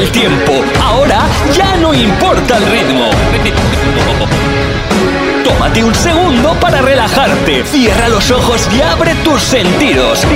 el 0.00 0.10
tiempo. 0.10 0.64
Ahora 0.82 1.26
ya 1.52 1.76
no 1.76 1.92
importa 1.92 2.56
el 2.56 2.66
ritmo. 2.66 3.10
Tómate 5.44 5.84
un 5.84 5.94
segundo 5.94 6.54
para 6.54 6.80
relajarte. 6.80 7.64
Cierra 7.64 8.08
los 8.08 8.30
ojos 8.30 8.68
y 8.76 8.80
abre 8.80 9.14
tus 9.16 9.42
sentidos. 9.42 10.26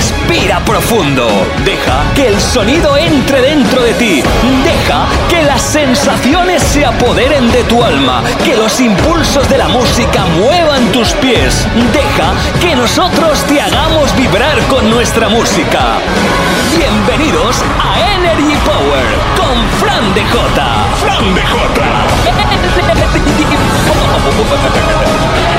Respira 0.00 0.60
profundo. 0.64 1.28
Deja 1.62 2.04
que 2.14 2.28
el 2.28 2.40
sonido 2.40 2.96
entre 2.96 3.42
dentro 3.42 3.82
de 3.82 3.92
ti. 3.92 4.22
Deja 4.64 5.06
que 5.28 5.42
las 5.42 5.60
sensaciones 5.60 6.62
se 6.62 6.86
apoderen 6.86 7.52
de 7.52 7.64
tu 7.64 7.84
alma. 7.84 8.22
Que 8.42 8.56
los 8.56 8.80
impulsos 8.80 9.46
de 9.50 9.58
la 9.58 9.68
música 9.68 10.24
muevan 10.38 10.90
tus 10.90 11.12
pies. 11.12 11.66
Deja 11.92 12.32
que 12.62 12.74
nosotros 12.76 13.44
te 13.44 13.60
hagamos 13.60 14.16
vibrar 14.16 14.58
con 14.68 14.88
nuestra 14.90 15.28
música. 15.28 15.98
Bienvenidos 16.74 17.62
a 17.78 18.00
Energy 18.14 18.56
Power 18.64 19.04
con 19.36 19.54
Fran 19.80 20.14
de 20.14 20.24
J. 20.24 20.86
Fran 21.02 21.34
de 21.34 21.42
J. 21.42 21.82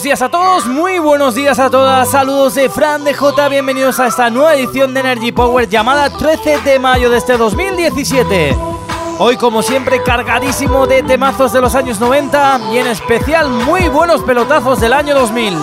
buenos 0.00 0.18
días 0.18 0.22
a 0.22 0.30
todos, 0.30 0.66
muy 0.66 0.98
buenos 0.98 1.34
días 1.34 1.58
a 1.58 1.68
todas. 1.68 2.10
Saludos 2.10 2.54
de 2.54 2.70
Fran 2.70 3.04
de 3.04 3.12
J. 3.12 3.48
Bienvenidos 3.50 4.00
a 4.00 4.06
esta 4.06 4.30
nueva 4.30 4.54
edición 4.54 4.94
de 4.94 5.00
Energy 5.00 5.30
Power 5.30 5.68
llamada 5.68 6.08
13 6.08 6.60
de 6.60 6.78
mayo 6.78 7.10
de 7.10 7.18
este 7.18 7.36
2017. 7.36 8.56
Hoy, 9.18 9.36
como 9.36 9.60
siempre, 9.60 10.02
cargadísimo 10.02 10.86
de 10.86 11.02
temazos 11.02 11.52
de 11.52 11.60
los 11.60 11.74
años 11.74 12.00
90 12.00 12.60
y 12.72 12.78
en 12.78 12.86
especial 12.86 13.50
muy 13.50 13.88
buenos 13.88 14.22
pelotazos 14.22 14.80
del 14.80 14.94
año 14.94 15.14
2000. 15.14 15.58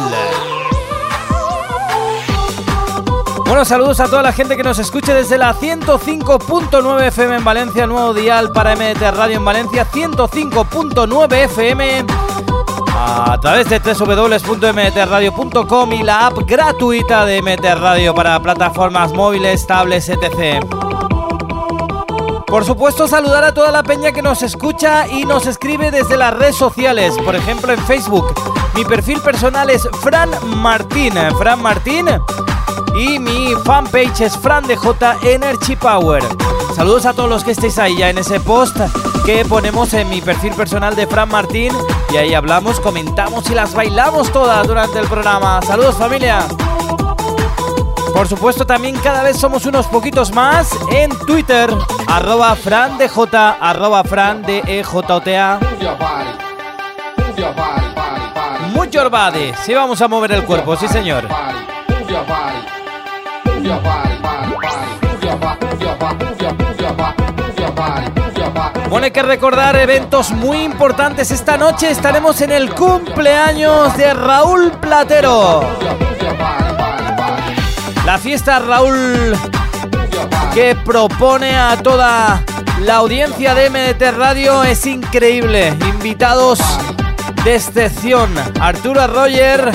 Bueno, 3.47 3.65
saludos 3.65 3.99
a 4.01 4.05
toda 4.05 4.21
la 4.21 4.33
gente 4.33 4.55
que 4.55 4.61
nos 4.61 4.77
escuche 4.77 5.15
desde 5.15 5.39
la 5.39 5.55
105.9 5.55 7.07
FM 7.07 7.37
en 7.37 7.43
Valencia, 7.43 7.87
nuevo 7.87 8.13
dial 8.13 8.51
para 8.51 8.75
MDT 8.75 9.01
Radio 9.15 9.37
en 9.37 9.45
Valencia, 9.45 9.87
105.9 9.91 11.33
FM 11.33 12.26
a 13.17 13.38
través 13.39 13.69
de 13.69 13.79
www.mtradio.com 13.79 15.94
y 15.94 16.03
la 16.03 16.28
app 16.28 16.38
gratuita 16.45 17.25
de 17.25 17.41
MT 17.41 17.79
Radio 17.79 18.13
para 18.13 18.39
plataformas 18.39 19.11
móviles, 19.13 19.66
tablets, 19.66 20.09
etc. 20.09 20.63
Por 22.45 22.63
supuesto, 22.63 23.07
saludar 23.07 23.44
a 23.44 23.53
toda 23.53 23.72
la 23.72 23.81
peña 23.81 24.11
que 24.11 24.22
nos 24.22 24.44
escucha 24.44 25.07
y 25.07 25.25
nos 25.25 25.47
escribe 25.47 25.89
desde 25.89 26.16
las 26.16 26.31
redes 26.33 26.55
sociales, 26.55 27.16
por 27.25 27.35
ejemplo 27.35 27.73
en 27.73 27.83
Facebook. 27.85 28.33
Mi 28.75 28.85
perfil 28.85 29.19
personal 29.22 29.72
es 29.72 29.88
Fran 30.01 30.29
Martín, 30.57 31.13
Fran 31.39 31.61
Martín, 31.61 32.07
y 32.95 33.19
mi 33.19 33.53
fanpage 33.66 34.22
es 34.22 34.38
Fran 34.38 34.67
de 34.67 34.75
J 34.75 35.17
Energy 35.23 35.75
Power. 35.75 36.23
Saludos 36.75 37.07
a 37.07 37.13
todos 37.13 37.29
los 37.29 37.44
que 37.44 37.51
estéis 37.51 37.79
ahí 37.79 37.97
ya 37.97 38.09
en 38.09 38.19
ese 38.19 38.39
post 38.39 38.78
que 39.27 39.43
ponemos 39.43 39.93
en 39.93 40.09
mi 40.09 40.21
perfil 40.21 40.53
personal 40.53 40.95
de 40.95 41.05
Fran 41.05 41.27
Martín 41.27 41.73
y 42.13 42.15
ahí 42.15 42.33
hablamos, 42.33 42.79
comentamos 42.79 43.49
y 43.49 43.53
las 43.53 43.73
bailamos 43.73 44.31
todas 44.31 44.65
durante 44.65 44.99
el 44.99 45.05
programa. 45.05 45.61
Saludos 45.63 45.97
familia. 45.97 46.47
Por 48.13 48.25
supuesto 48.29 48.66
también 48.66 48.95
cada 48.95 49.23
vez 49.23 49.35
somos 49.35 49.66
unos 49.66 49.85
poquitos 49.87 50.31
más 50.31 50.69
en 50.91 51.09
Twitter, 51.25 51.69
arroba 52.07 52.55
Fran 52.55 52.97
de 52.97 53.11
arroba 53.59 54.01
Fran 54.05 54.43
de 54.43 54.59
EJOTA. 54.66 55.59
Mucho 58.73 59.09
body, 59.09 59.51
sí 59.66 59.73
vamos 59.73 60.01
a 60.01 60.07
mover 60.07 60.31
el 60.31 60.45
cuerpo, 60.45 60.77
sí 60.77 60.87
señor. 60.87 61.27
Bueno, 68.89 69.03
hay 69.03 69.11
que 69.11 69.21
recordar 69.21 69.75
eventos 69.75 70.31
muy 70.31 70.63
importantes. 70.63 71.29
Esta 71.31 71.57
noche 71.57 71.91
estaremos 71.91 72.39
en 72.39 72.51
el 72.51 72.73
cumpleaños 72.73 73.95
de 73.97 74.13
Raúl 74.13 74.71
Platero. 74.79 75.61
La 78.05 78.17
fiesta 78.17 78.59
Raúl 78.59 79.35
que 80.53 80.73
propone 80.85 81.53
a 81.57 81.75
toda 81.84 82.41
la 82.79 82.95
audiencia 82.95 83.53
de 83.53 83.69
MDT 83.69 84.17
Radio 84.17 84.63
es 84.63 84.85
increíble. 84.85 85.75
Invitados 85.81 86.59
de 87.43 87.55
excepción, 87.55 88.33
Arturo 88.61 89.05
Roger 89.07 89.69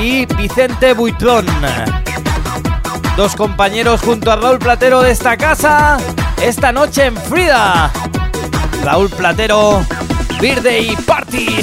y 0.00 0.26
Vicente 0.26 0.94
Buitrón. 0.94 1.46
Dos 3.16 3.36
compañeros 3.36 4.00
junto 4.02 4.32
a 4.32 4.36
Raúl 4.36 4.58
Platero 4.58 5.00
de 5.00 5.12
esta 5.12 5.36
casa 5.36 5.96
esta 6.42 6.70
noche 6.70 7.06
en 7.06 7.16
Frida. 7.16 7.90
Raúl 8.86 9.10
Platero, 9.10 9.84
Birthday 10.40 10.94
Party. 11.04 11.56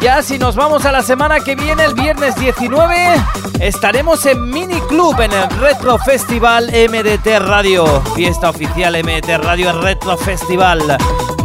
Ya 0.00 0.20
si 0.20 0.36
nos 0.36 0.56
vamos 0.56 0.84
a 0.84 0.90
la 0.90 1.00
semana 1.02 1.38
que 1.38 1.54
viene, 1.54 1.84
el 1.84 1.94
viernes 1.94 2.34
19, 2.34 2.96
estaremos 3.60 4.26
en 4.26 4.50
Mini 4.50 4.80
Club 4.88 5.20
en 5.20 5.30
el 5.32 5.48
Retro 5.60 5.96
Festival 5.98 6.72
MDT 6.72 7.38
Radio. 7.38 7.86
Fiesta 8.16 8.50
oficial 8.50 9.00
MDT 9.00 9.28
Radio 9.44 9.80
Retro 9.80 10.16
Festival. 10.16 10.82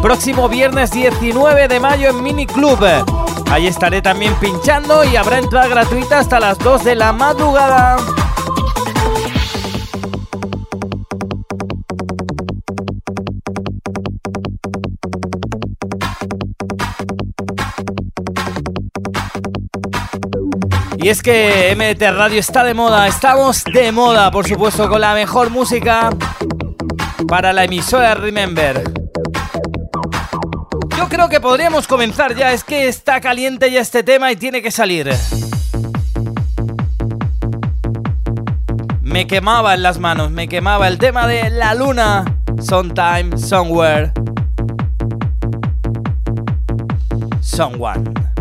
Próximo 0.01 0.49
viernes 0.49 0.89
19 0.89 1.67
de 1.67 1.79
mayo 1.79 2.09
en 2.09 2.23
Mini 2.23 2.47
Club. 2.47 2.83
Ahí 3.51 3.67
estaré 3.67 4.01
también 4.01 4.33
pinchando 4.39 5.03
y 5.03 5.15
habrá 5.17 5.37
entrada 5.37 5.67
gratuita 5.67 6.17
hasta 6.17 6.39
las 6.39 6.57
2 6.57 6.83
de 6.83 6.95
la 6.95 7.13
madrugada. 7.13 7.97
Y 21.05 21.09
es 21.09 21.21
que 21.21 21.71
MDT 21.77 22.01
Radio 22.17 22.39
está 22.39 22.63
de 22.63 22.73
moda, 22.73 23.05
estamos 23.05 23.63
de 23.65 23.91
moda, 23.91 24.31
por 24.31 24.47
supuesto, 24.47 24.89
con 24.89 25.01
la 25.01 25.13
mejor 25.13 25.51
música 25.51 26.09
para 27.27 27.53
la 27.53 27.65
emisora 27.65 28.15
Remember. 28.15 28.81
Yo 30.97 31.07
creo 31.07 31.29
que 31.29 31.39
podríamos 31.39 31.85
comenzar 31.85 32.33
ya, 32.33 32.53
es 32.53 32.63
que 32.63 32.87
está 32.87 33.21
caliente 33.21 33.69
ya 33.69 33.81
este 33.81 34.01
tema 34.01 34.31
y 34.31 34.35
tiene 34.35 34.63
que 34.63 34.71
salir. 34.71 35.13
Me 39.01 39.27
quemaba 39.27 39.75
en 39.75 39.83
las 39.83 39.99
manos, 39.99 40.31
me 40.31 40.47
quemaba 40.47 40.87
el 40.87 40.97
tema 40.97 41.27
de 41.27 41.51
la 41.51 41.75
luna, 41.75 42.25
sometime, 42.59 43.37
somewhere, 43.37 44.11
someone. 47.41 48.34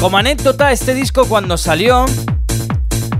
Como 0.00 0.16
anécdota, 0.16 0.70
este 0.70 0.94
disco 0.94 1.26
cuando 1.26 1.58
salió, 1.58 2.06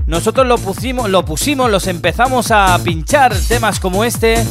nosotros 0.07 0.47
lo 0.47 0.57
pusimos, 0.57 1.09
lo 1.09 1.25
pusimos, 1.25 1.69
los 1.69 1.87
empezamos 1.87 2.51
a 2.51 2.79
pinchar 2.81 3.35
temas 3.35 3.81
como 3.81 4.05
este 4.05 4.45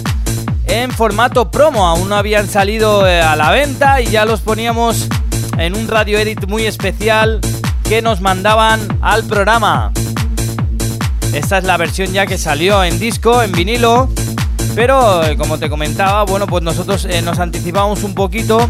en 0.67 0.91
formato 0.91 1.51
promo. 1.51 1.87
Aún 1.87 2.11
no 2.11 2.17
habían 2.17 2.47
salido 2.47 3.09
eh, 3.09 3.23
a 3.23 3.35
la 3.35 3.51
venta 3.51 4.03
y 4.03 4.09
ya 4.09 4.27
los 4.27 4.41
poníamos 4.41 5.09
en 5.57 5.75
un 5.75 5.89
radio 5.89 6.19
edit 6.19 6.47
muy 6.47 6.67
especial 6.67 7.41
que 7.89 8.03
nos 8.03 8.21
mandaban 8.21 8.81
al 9.01 9.25
programa. 9.25 9.91
Esta 11.33 11.59
es 11.59 11.65
la 11.65 11.79
versión 11.79 12.13
ya 12.13 12.27
que 12.27 12.37
salió 12.37 12.85
en 12.85 12.99
disco, 12.99 13.43
en 13.43 13.53
vinilo. 13.53 14.11
Pero 14.75 15.25
eh, 15.25 15.37
como 15.39 15.59
te 15.59 15.71
comentaba, 15.71 16.25
bueno, 16.25 16.47
pues 16.47 16.63
nosotros 16.63 17.07
eh, 17.07 17.23
nos 17.23 17.39
anticipamos 17.39 18.05
un 18.05 18.15
poquito 18.15 18.69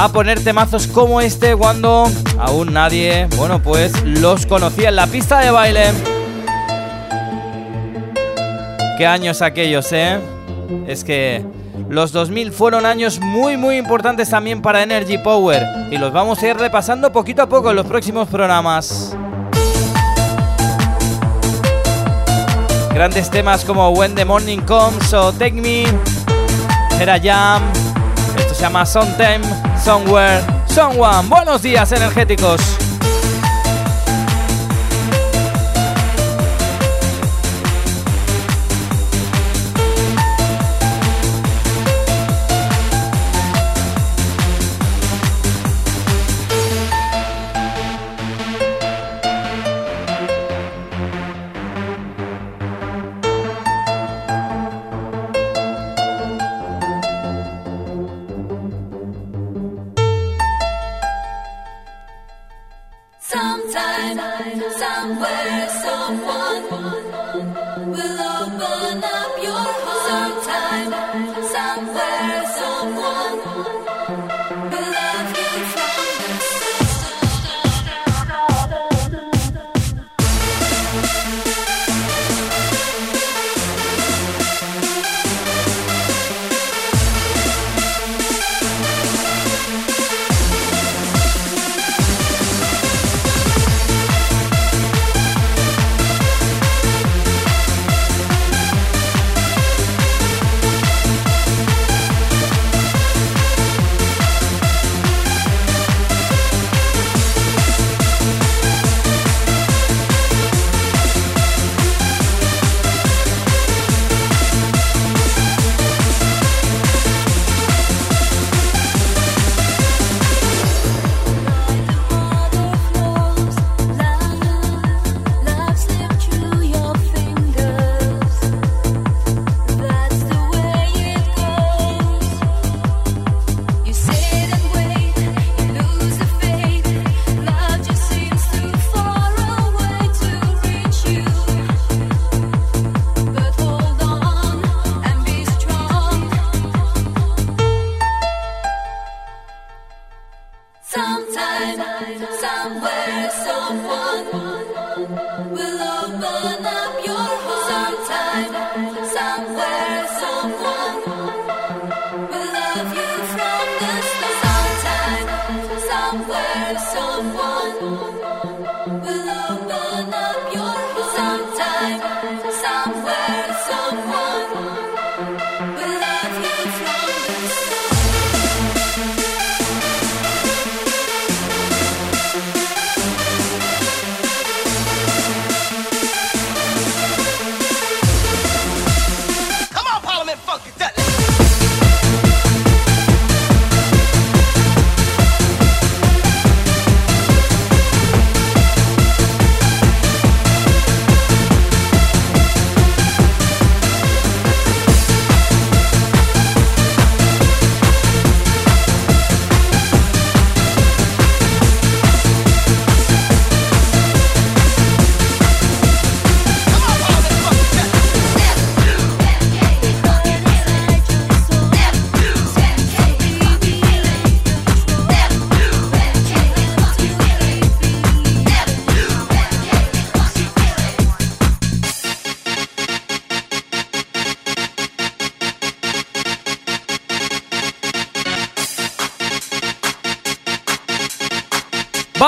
a 0.00 0.08
poner 0.12 0.42
temazos 0.44 0.86
como 0.86 1.20
este 1.20 1.56
cuando 1.56 2.08
aún 2.38 2.72
nadie, 2.72 3.26
bueno, 3.36 3.60
pues 3.60 3.92
los 4.04 4.46
conocía 4.46 4.90
en 4.90 4.96
la 4.96 5.08
pista 5.08 5.40
de 5.40 5.50
baile. 5.50 5.86
Qué 8.96 9.06
años 9.06 9.42
aquellos, 9.42 9.90
¿eh? 9.92 10.20
Es 10.86 11.02
que 11.02 11.44
los 11.88 12.12
2000 12.12 12.52
fueron 12.52 12.86
años 12.86 13.18
muy 13.18 13.56
muy 13.56 13.76
importantes 13.76 14.30
también 14.30 14.62
para 14.62 14.84
Energy 14.84 15.18
Power 15.18 15.66
y 15.90 15.98
los 15.98 16.12
vamos 16.12 16.40
a 16.42 16.46
ir 16.46 16.56
repasando 16.56 17.10
poquito 17.10 17.42
a 17.42 17.48
poco 17.48 17.70
en 17.70 17.76
los 17.76 17.86
próximos 17.86 18.28
programas. 18.28 19.16
Grandes 22.94 23.30
temas 23.30 23.64
como 23.64 23.88
When 23.90 24.14
the 24.14 24.24
Morning 24.24 24.58
Comes 24.58 25.12
o 25.12 25.32
Take 25.32 25.60
Me, 25.60 25.84
Era 27.00 27.18
Jam, 27.20 27.62
esto 28.36 28.54
se 28.54 28.62
llama 28.62 28.86
Sometime, 28.86 29.40
Somewhere, 29.88 30.44
Someone. 30.66 31.30
Buenos 31.30 31.62
días 31.62 31.90
energéticos. 31.92 32.87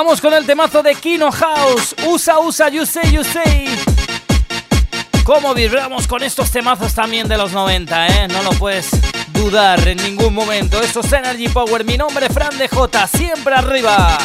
Vamos 0.03 0.23
con 0.23 0.33
el 0.33 0.47
temazo 0.47 0.83
de 0.83 0.95
Kino 0.95 1.31
House. 1.31 1.95
Usa, 2.07 2.39
usa, 2.39 2.71
you 2.71 2.87
say, 2.87 3.13
you 3.13 3.23
say. 3.23 3.69
¿Cómo 5.25 5.53
vibramos 5.53 6.07
con 6.07 6.23
estos 6.23 6.51
temazos 6.51 6.95
también 6.95 7.29
de 7.29 7.37
los 7.37 7.53
90, 7.53 8.07
eh? 8.07 8.29
No 8.29 8.43
lo 8.43 8.51
puedes 8.53 8.89
dudar 9.31 9.87
en 9.87 9.99
ningún 9.99 10.33
momento. 10.33 10.81
Esto 10.81 11.01
es 11.01 11.13
Energy 11.13 11.51
Power. 11.51 11.85
Mi 11.85 11.99
nombre 11.99 12.25
es 12.25 12.33
Fran 12.33 12.57
DJ. 12.57 13.09
Siempre 13.09 13.55
arriba. 13.55 14.17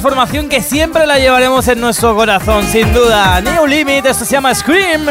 Formación 0.00 0.48
que 0.48 0.62
siempre 0.62 1.06
la 1.06 1.18
llevaremos 1.18 1.66
en 1.68 1.80
nuestro 1.80 2.14
corazón, 2.14 2.66
sin 2.66 2.92
duda. 2.92 3.40
New 3.40 3.66
Limit, 3.66 4.06
esto 4.06 4.24
se 4.24 4.32
llama 4.32 4.54
Scream. 4.54 5.06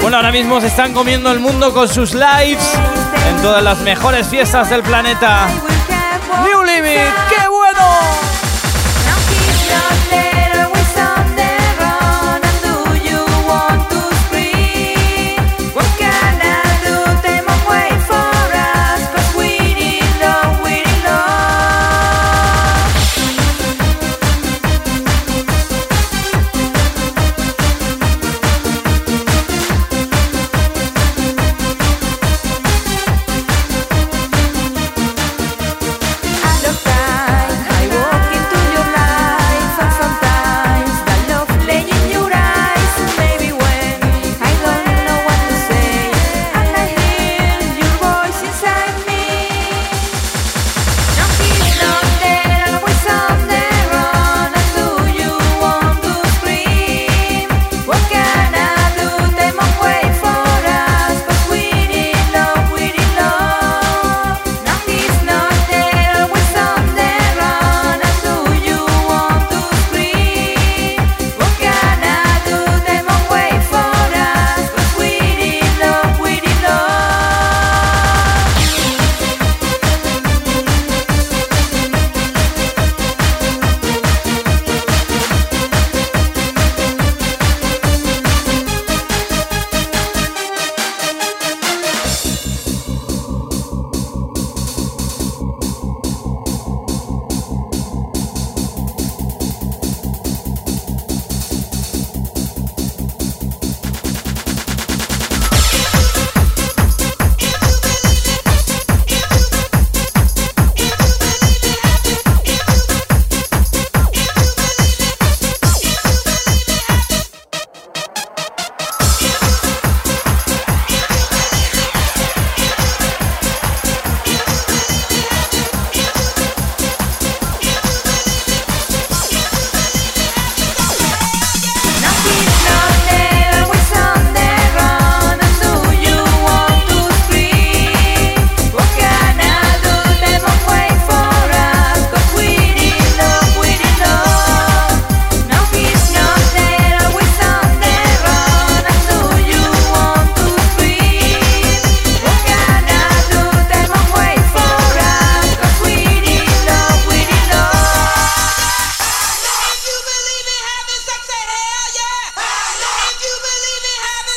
Bueno, 0.00 0.16
ahora 0.16 0.32
mismo 0.32 0.60
se 0.60 0.68
están 0.68 0.92
comiendo 0.92 1.30
el 1.30 1.40
mundo 1.40 1.72
con 1.72 1.88
sus 1.88 2.14
lives 2.14 2.72
en 3.28 3.42
todas 3.42 3.62
las 3.62 3.78
mejores 3.80 4.26
fiestas 4.26 4.70
del 4.70 4.82
planeta. 4.82 5.46
New 6.44 6.62
Limit, 6.62 7.29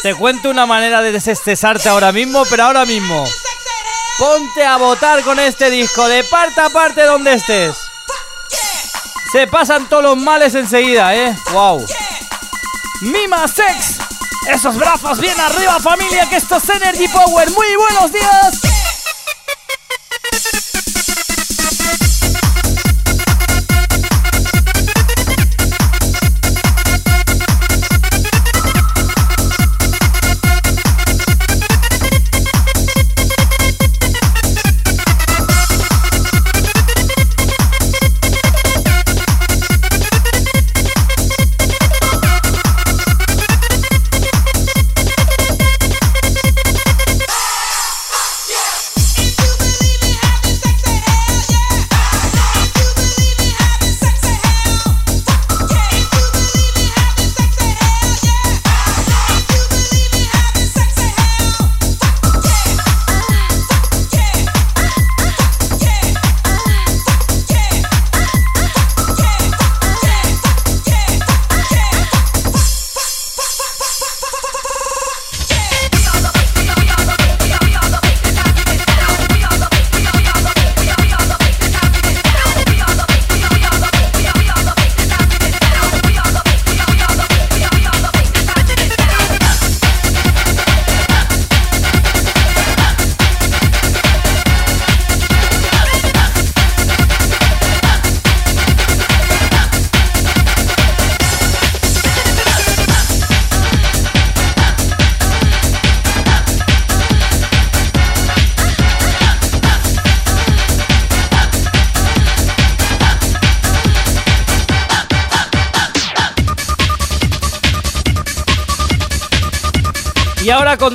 Te 0.04 0.14
cuento 0.14 0.50
una 0.50 0.66
manera 0.66 1.02
de 1.02 1.14
desestresarte 1.14 1.88
ahora 1.88 2.12
mismo, 2.12 2.44
pero 2.50 2.66
ahora 2.66 2.86
mismo. 2.86 3.24
Ponte 4.20 4.66
a 4.66 4.76
votar 4.76 5.24
con 5.24 5.40
este 5.40 5.70
disco, 5.70 6.10
de 6.10 6.26
parte 6.26 6.60
a 6.60 6.70
parte 6.70 7.04
donde 7.04 7.36
estés. 7.36 7.74
Se 9.32 9.48
pasan 9.48 9.88
todos 9.88 10.04
los 10.04 10.18
males 10.18 10.56
enseguida, 10.56 11.16
¿eh? 11.16 11.34
¡Wow! 11.54 11.86
Mima 13.00 13.48
Sex. 13.48 14.00
Esos 14.50 14.76
brazos 14.76 15.22
bien 15.22 15.40
arriba, 15.40 15.80
familia, 15.80 16.28
que 16.30 16.36
esto 16.36 16.58
es 16.58 16.68
Energy 16.68 17.08
Power. 17.08 17.50
Muy 17.52 17.76
buenos 17.78 18.12
días. 18.12 18.73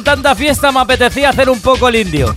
Tanta 0.08 0.34
fiesta 0.34 0.72
me 0.72 0.80
apetecía 0.80 1.28
hacer 1.28 1.50
un 1.50 1.60
poco 1.60 1.86
el 1.86 1.96
indio. 1.96 2.34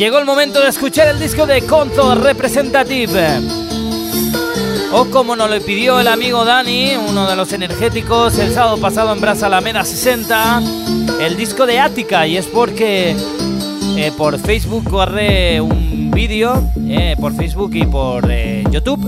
Llegó 0.00 0.18
el 0.18 0.24
momento 0.24 0.62
de 0.62 0.70
escuchar 0.70 1.08
el 1.08 1.18
disco 1.18 1.44
de 1.44 1.60
Conto 1.60 2.14
Representative. 2.14 3.38
O 4.94 5.04
como 5.10 5.36
nos 5.36 5.50
lo 5.50 5.60
pidió 5.60 6.00
el 6.00 6.08
amigo 6.08 6.42
Dani, 6.42 6.92
uno 6.96 7.28
de 7.28 7.36
los 7.36 7.52
energéticos, 7.52 8.38
el 8.38 8.50
sábado 8.54 8.78
pasado 8.78 9.12
en 9.12 9.20
Brasa 9.20 9.44
Alameda 9.44 9.84
60, 9.84 10.62
el 11.20 11.36
disco 11.36 11.66
de 11.66 11.80
Ática. 11.80 12.26
Y 12.26 12.38
es 12.38 12.46
porque 12.46 13.14
eh, 13.98 14.10
por 14.16 14.38
Facebook 14.38 14.88
corre 14.88 15.60
un 15.60 16.10
vídeo, 16.10 16.70
eh, 16.88 17.14
por 17.20 17.34
Facebook 17.34 17.74
y 17.74 17.84
por 17.84 18.26
eh, 18.30 18.64
YouTube, 18.70 19.04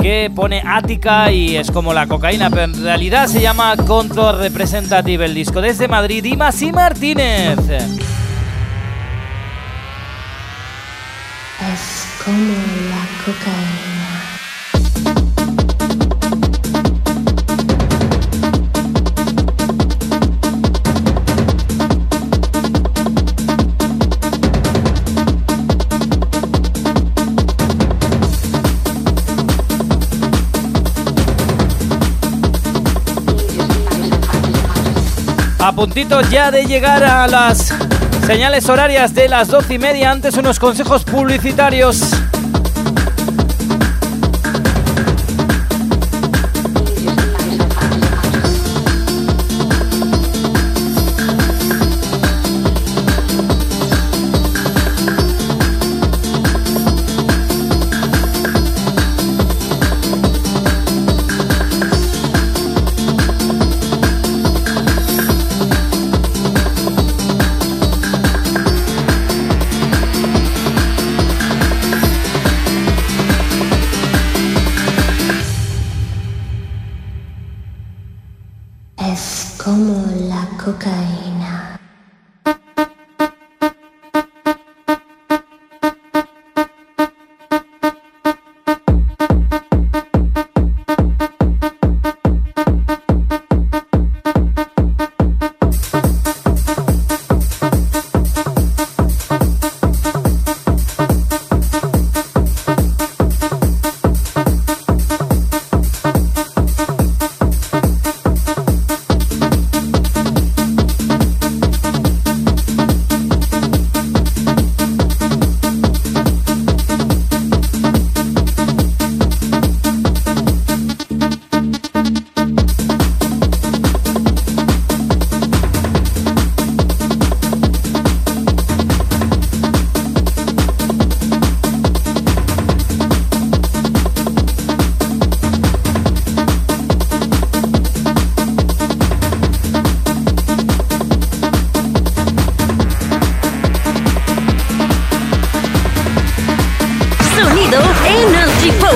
que 0.00 0.32
pone 0.34 0.62
Ática 0.64 1.30
y 1.30 1.54
es 1.54 1.70
como 1.70 1.92
la 1.92 2.06
cocaína, 2.06 2.48
pero 2.48 2.62
en 2.62 2.82
realidad 2.82 3.26
se 3.26 3.42
llama 3.42 3.76
Conto 3.76 4.32
Representative 4.32 5.26
el 5.26 5.34
disco. 5.34 5.60
Desde 5.60 5.86
Madrid, 5.86 6.22
Dimas 6.22 6.62
y 6.62 6.72
Martínez. 6.72 7.58
A 35.60 35.72
puntito 35.72 36.22
ya 36.22 36.50
de 36.50 36.64
llegar 36.64 37.04
a 37.04 37.26
las 37.26 37.87
Señales 38.28 38.68
horarias 38.68 39.14
de 39.14 39.26
las 39.26 39.48
doce 39.48 39.72
y 39.72 39.78
media. 39.78 40.10
Antes 40.10 40.36
unos 40.36 40.58
consejos 40.58 41.02
publicitarios. 41.02 42.12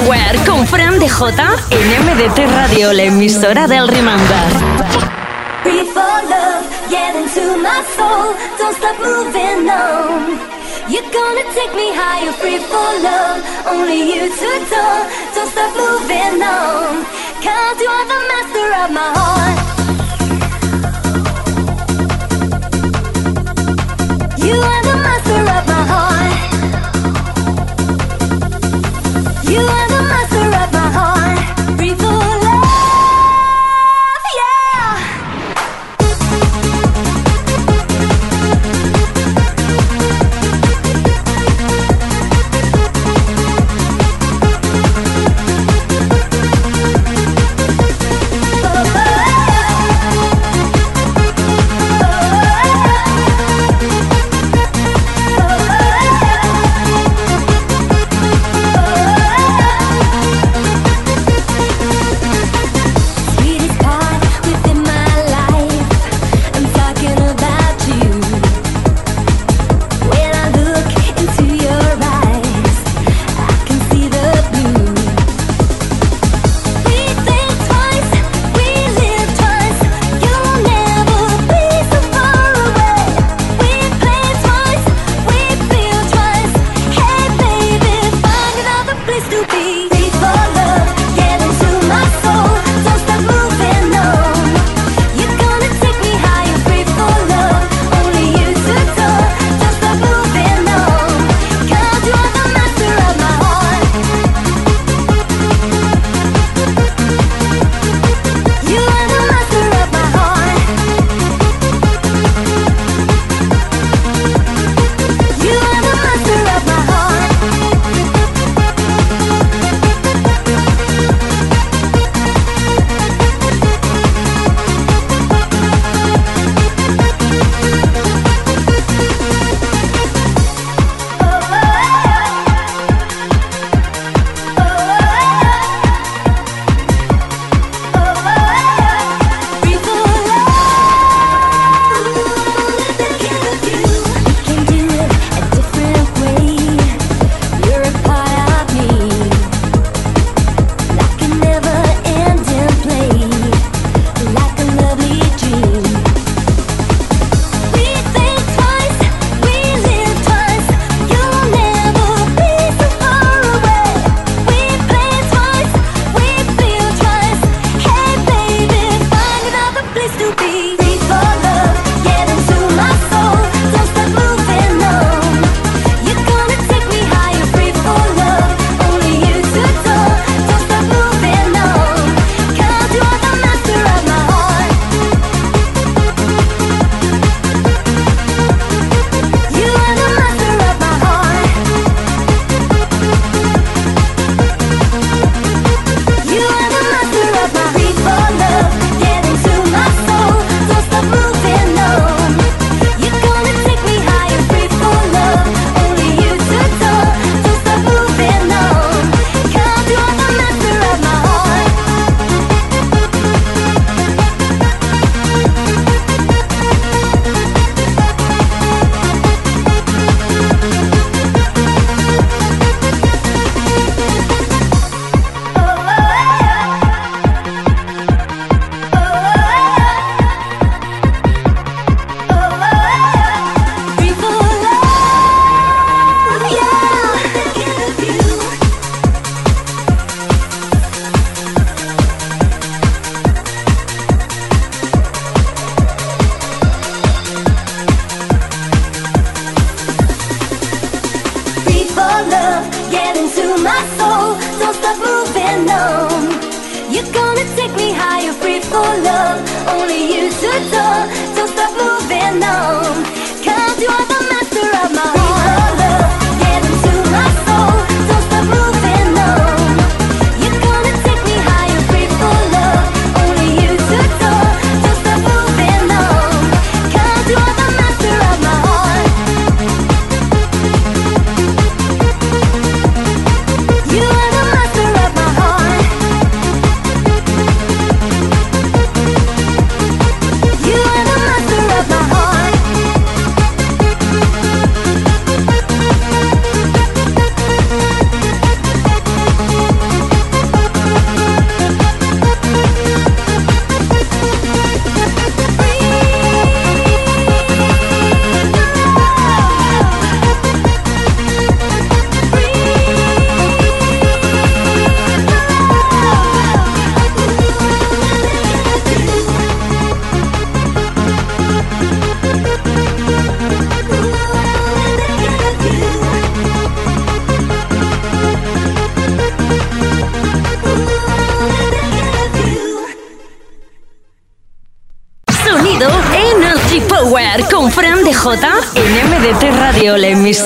Everywhere 0.02 0.44
con 0.46 0.66
Fran 0.66 0.98
de 0.98 1.08
J 1.08 1.30
en 1.70 2.04
MDT 2.04 2.38
Radio, 2.50 2.92
la 2.92 3.04
emisora 3.04 3.68
del 3.68 3.86
Remember. 3.86 4.36
Breathe. 5.62 5.92
You're 10.88 11.02
gonna 11.02 11.44
take 11.54 11.74
me 11.76 11.92
higher, 11.94 12.32
free 12.32 12.58
for 12.58 12.92
love, 13.02 13.40
only 13.70 14.12
you 14.12 14.28
to 14.28 14.52
do, 14.68 14.86
don't 15.34 15.48
stop 15.50 15.72
moving 15.76 16.42
on. 16.42 17.04
Cause 17.40 17.80
you're 17.80 18.06
the 18.08 18.18
master 18.28 18.84
of 18.84 18.90
my 18.90 19.12
heart. 19.14 19.71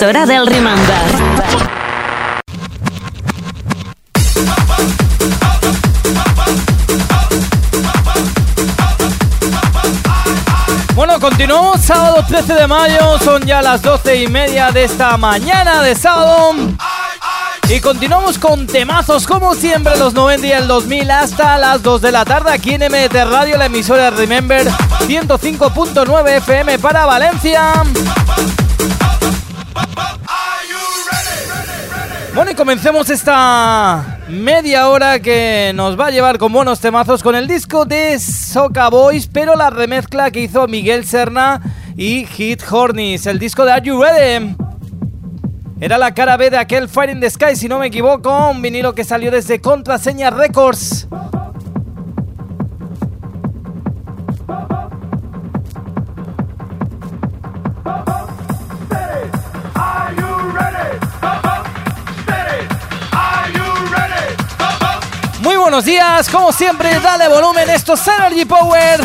Emisora 0.07 0.27
del 0.27 0.47
Remember. 0.47 0.95
Bueno, 10.95 11.19
continuamos 11.19 11.81
sábado 11.81 12.25
13 12.27 12.55
de 12.55 12.67
mayo, 12.69 13.19
son 13.19 13.43
ya 13.43 13.61
las 13.63 13.83
12 13.83 14.23
y 14.23 14.29
media 14.29 14.71
de 14.71 14.85
esta 14.85 15.17
mañana 15.17 15.83
de 15.83 15.97
sábado. 15.97 16.55
Y 17.69 17.81
continuamos 17.81 18.39
con 18.39 18.67
temazos 18.69 19.27
como 19.27 19.57
siempre 19.57 19.97
los 19.99 20.15
90 20.15 20.47
y 20.47 20.53
el 20.53 20.69
2000 20.69 21.11
hasta 21.11 21.59
las 21.59 21.83
2 21.83 22.01
de 22.01 22.13
la 22.13 22.25
tarde 22.25 22.53
aquí 22.53 22.75
en 22.75 22.83
MDT 22.83 23.29
Radio, 23.29 23.57
la 23.57 23.67
emisora 23.67 24.11
Remember 24.11 24.69
105.9 24.69 26.29
FM 26.37 26.79
para 26.79 27.07
Valencia. 27.07 27.73
Bueno, 32.37 32.51
y 32.51 32.55
comencemos 32.55 33.09
esta 33.09 34.19
media 34.29 34.91
hora 34.91 35.21
que 35.21 35.73
nos 35.75 35.99
va 35.99 36.09
a 36.09 36.11
llevar 36.11 36.37
con 36.37 36.53
buenos 36.53 36.81
temazos 36.81 37.23
con 37.23 37.35
el 37.35 37.49
disco 37.49 37.87
de 37.87 38.19
Soca 38.19 38.91
Boys, 38.91 39.27
pero 39.27 39.57
la 39.57 39.71
remezcla 39.71 40.31
que 40.31 40.41
hizo 40.41 40.69
Miguel 40.69 41.07
Serna 41.07 41.63
y 41.97 42.27
Hit 42.27 42.63
Hornis, 42.71 43.25
el 43.25 43.39
disco 43.39 43.65
de 43.65 43.73
Are 43.73 43.81
You 43.83 44.03
Ready? 44.03 44.55
Era 45.81 45.97
la 45.97 46.13
cara 46.13 46.37
B 46.37 46.51
de 46.51 46.59
aquel 46.59 46.91
Fire 46.91 47.09
in 47.09 47.21
the 47.21 47.31
Sky, 47.31 47.57
si 47.57 47.69
no 47.69 47.79
me 47.79 47.87
equivoco, 47.87 48.51
un 48.51 48.61
vinilo 48.61 48.95
que 48.95 49.05
salió 49.05 49.31
desde 49.31 49.63
Contraseña 49.63 50.29
Records. 50.29 51.09
Buenos 65.67 65.85
días, 65.85 66.29
como 66.29 66.53
siempre, 66.53 67.01
dale 67.01 67.27
volumen, 67.27 67.69
esto 67.69 67.95
es 67.95 68.07
Energy 68.07 68.45
Power. 68.45 69.01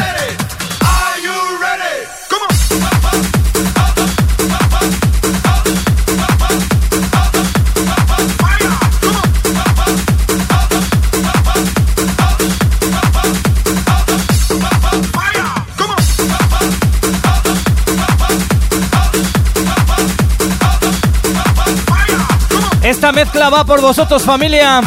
Esta 22.84 23.12
mezcla 23.12 23.50
va 23.50 23.66
por 23.66 23.82
vosotros, 23.82 24.24
familia. 24.24 24.82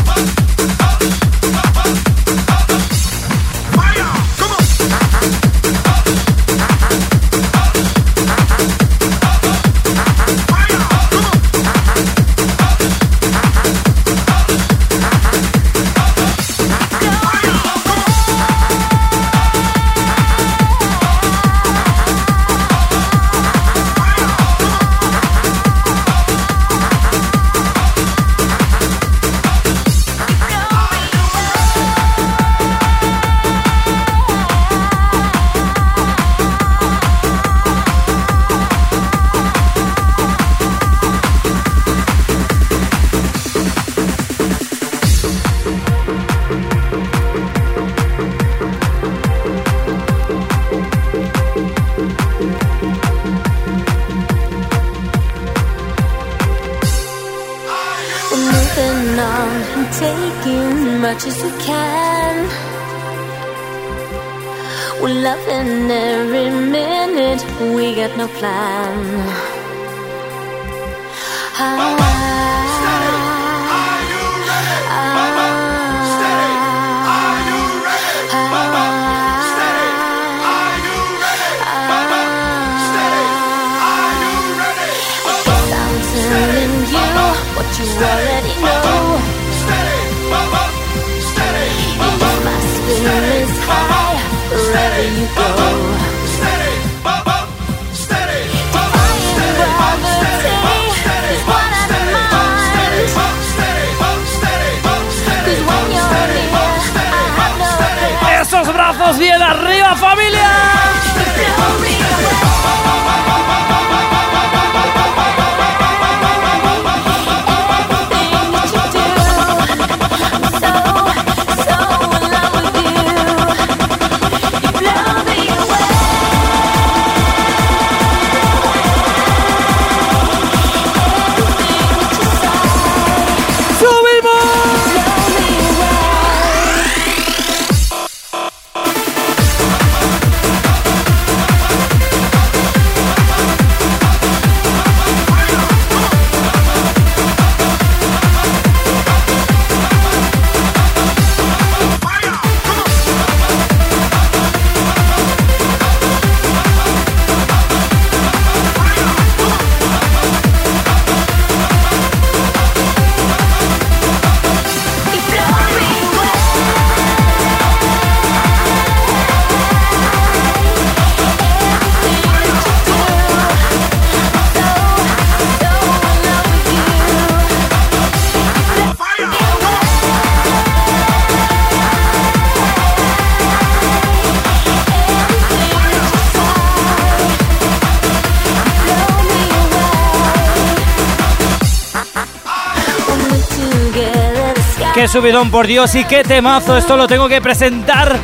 Subidón, 195.08 195.50
por 195.50 195.66
Dios, 195.66 195.94
y 195.94 196.04
qué 196.04 196.22
temazo. 196.22 196.76
Esto 196.76 196.96
lo 196.96 197.06
tengo 197.06 197.28
que 197.28 197.40
presentar 197.40 198.18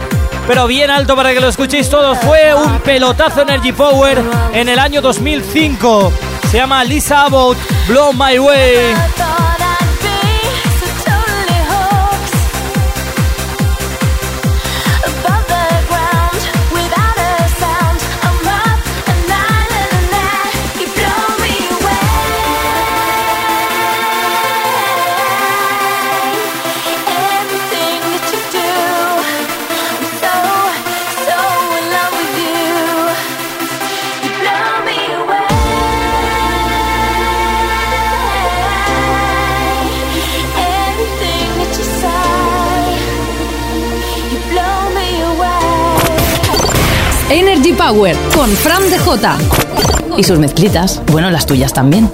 pero 0.51 0.67
bien 0.67 0.91
alto 0.91 1.15
para 1.15 1.33
que 1.33 1.39
lo 1.39 1.49
escuchéis 1.49 1.89
todos. 1.89 2.19
Fue 2.19 2.53
un 2.53 2.81
pelotazo 2.81 3.43
Energy 3.43 3.71
Power 3.71 4.21
en 4.53 4.69
el 4.69 4.81
año 4.81 5.01
2005. 5.01 6.13
Se 6.51 6.57
llama 6.57 6.83
Lisa 6.83 7.27
Abbott, 7.27 7.57
Blow 7.87 8.13
My 8.13 8.37
Way. 8.37 9.20
Power 47.73 48.17
con 48.35 48.49
Fran 48.51 48.83
DJ. 48.85 50.19
Y 50.19 50.25
sus 50.25 50.39
mezclitas, 50.39 51.01
bueno, 51.11 51.31
las 51.31 51.47
tuyas 51.47 51.73
también. 51.73 52.09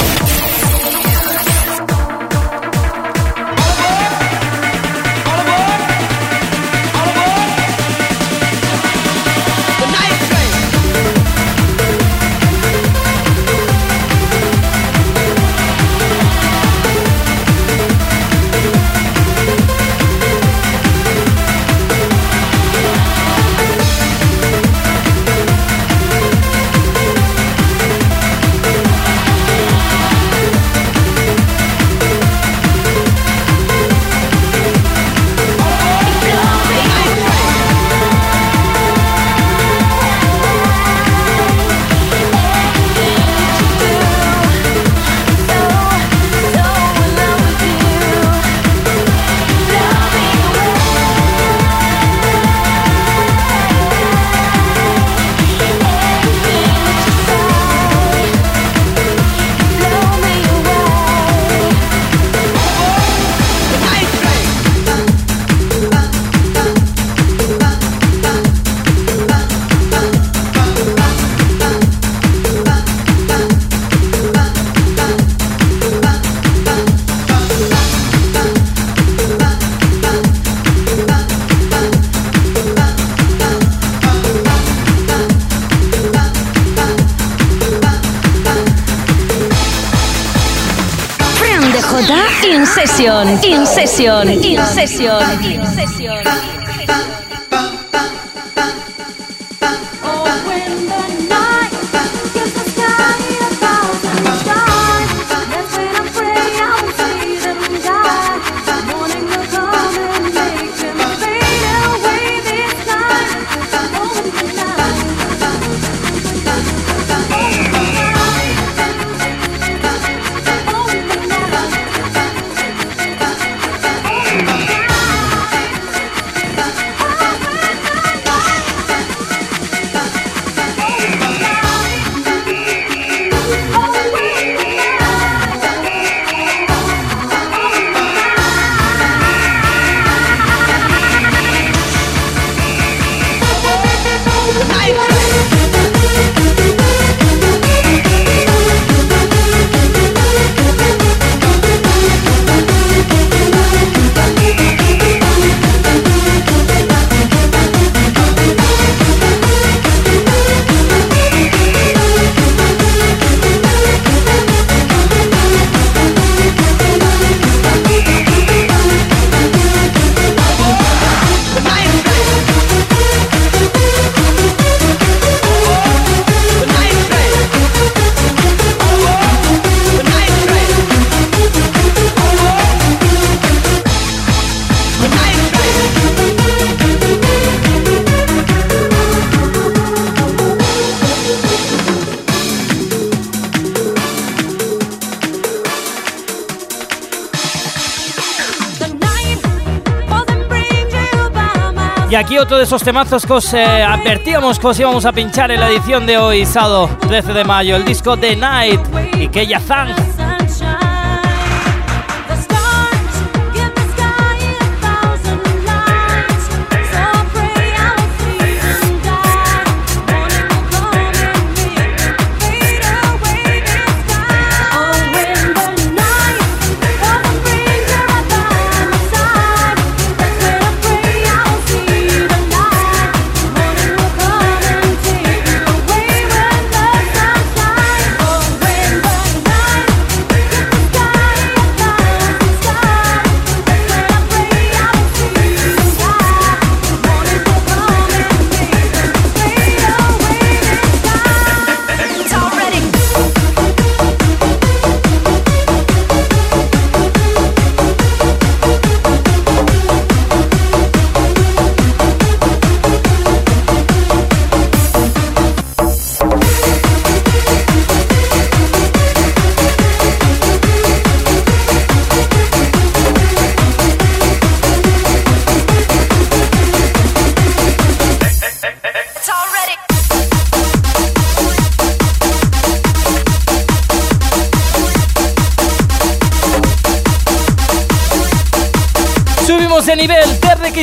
Otro 202.38 202.60
esos 202.60 202.82
temazos 202.82 203.24
que 203.24 203.32
eh, 203.54 203.82
advertíamos 203.82 204.58
que 204.58 204.66
os 204.66 204.78
íbamos 204.78 205.04
a 205.04 205.12
pinchar 205.12 205.50
en 205.50 205.60
la 205.60 205.68
edición 205.68 206.06
de 206.06 206.18
hoy, 206.18 206.44
sábado 206.44 206.90
13 207.08 207.32
de 207.32 207.44
mayo, 207.44 207.76
el 207.76 207.84
disco 207.84 208.16
The 208.16 208.36
Night 208.36 208.80
y 209.18 209.28
Keya 209.28 209.60
Zang. 209.60 210.15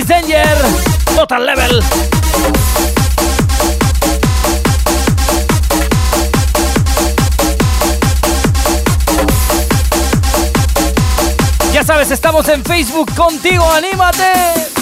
Danger, 0.07 0.57
Total 1.15 1.45
Level. 1.45 1.83
Ya 11.71 11.83
sabes, 11.83 12.11
estamos 12.11 12.47
en 12.49 12.63
Facebook 12.63 13.13
contigo, 13.15 13.65
anímate. 13.71 14.72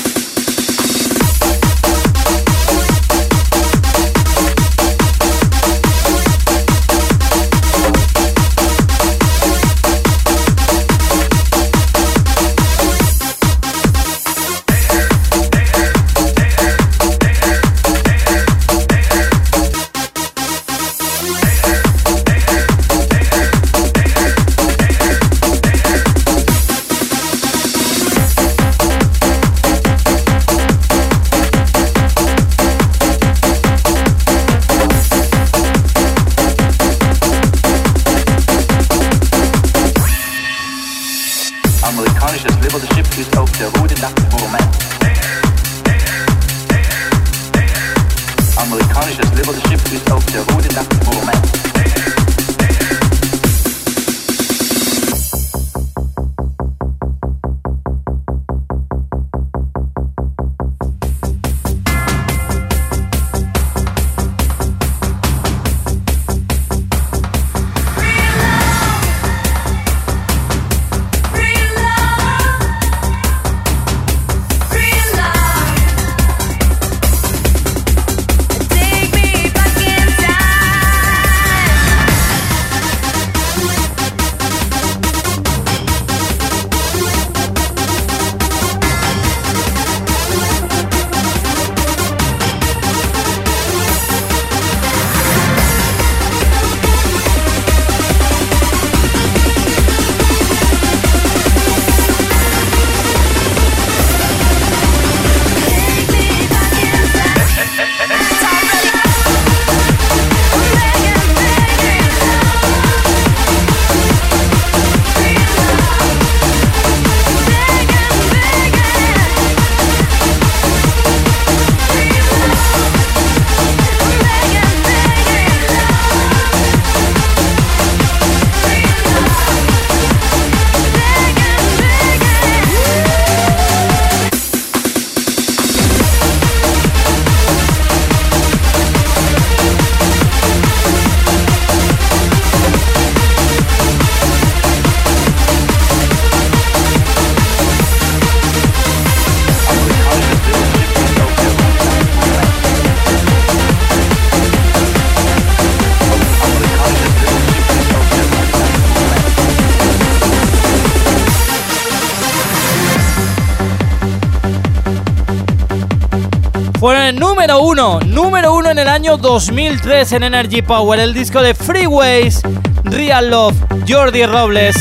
Año 169.02 169.18
2003 169.18 170.12
en 170.12 170.24
Energy 170.26 170.62
Power, 170.62 171.00
el 171.00 171.16
disco 171.16 171.42
de 171.42 171.56
Freeways, 171.56 172.44
Real 172.84 173.32
Love, 173.32 173.56
Jordi 173.88 174.28
Robles. 174.28 174.76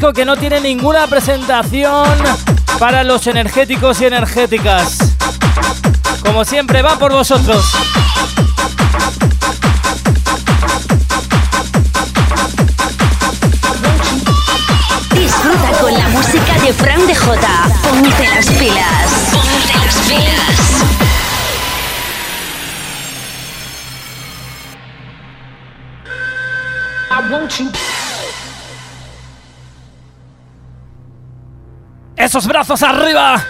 Que 0.00 0.24
no 0.24 0.34
tiene 0.34 0.62
ninguna 0.62 1.06
presentación 1.06 2.08
para 2.78 3.04
los 3.04 3.26
energéticos 3.26 4.00
y 4.00 4.06
energéticas. 4.06 4.96
Como 6.24 6.42
siempre, 6.42 6.80
va 6.80 6.98
por 6.98 7.12
vosotros. 7.12 7.62
Disfruta 15.12 15.70
con 15.80 15.92
la 15.92 16.08
música 16.08 16.58
de 16.64 16.72
Fran 16.72 17.06
de 17.06 17.14
Jota. 17.14 17.68
Ponte 17.82 18.28
las 18.34 18.46
pilas. 18.46 19.09
¡Esos 32.40 32.48
brazos 32.48 32.82
arriba! 32.82 33.44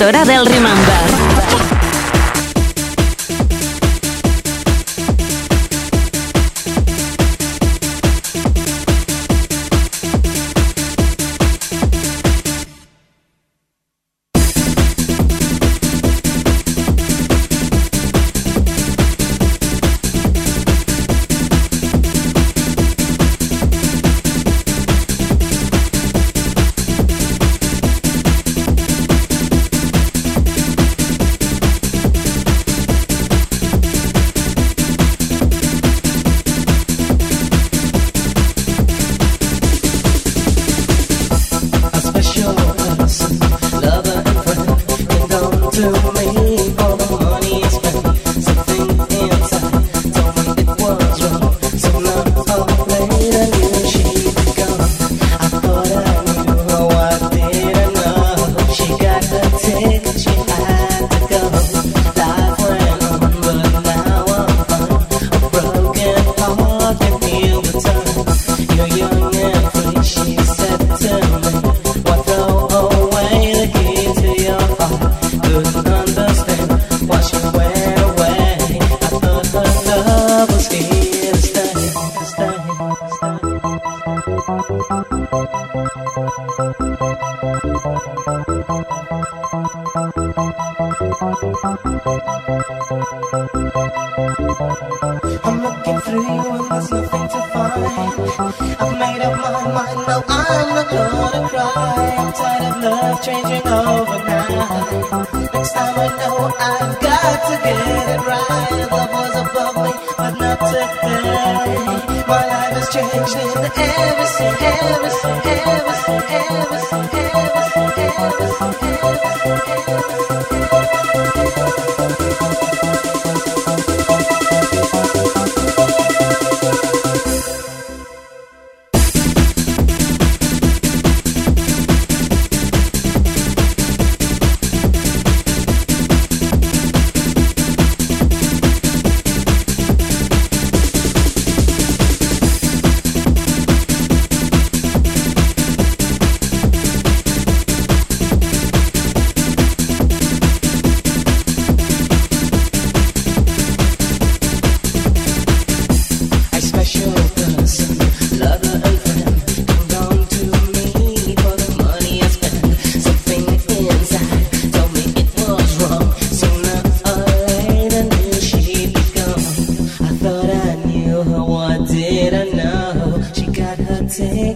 emisora 0.00 0.24
del 0.24 0.46
Río 0.46 0.59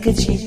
Gucci 0.05 0.44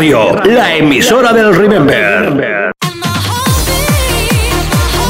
La 0.00 0.76
emisora 0.76 1.30
del 1.30 1.54
Remember. 1.54 2.72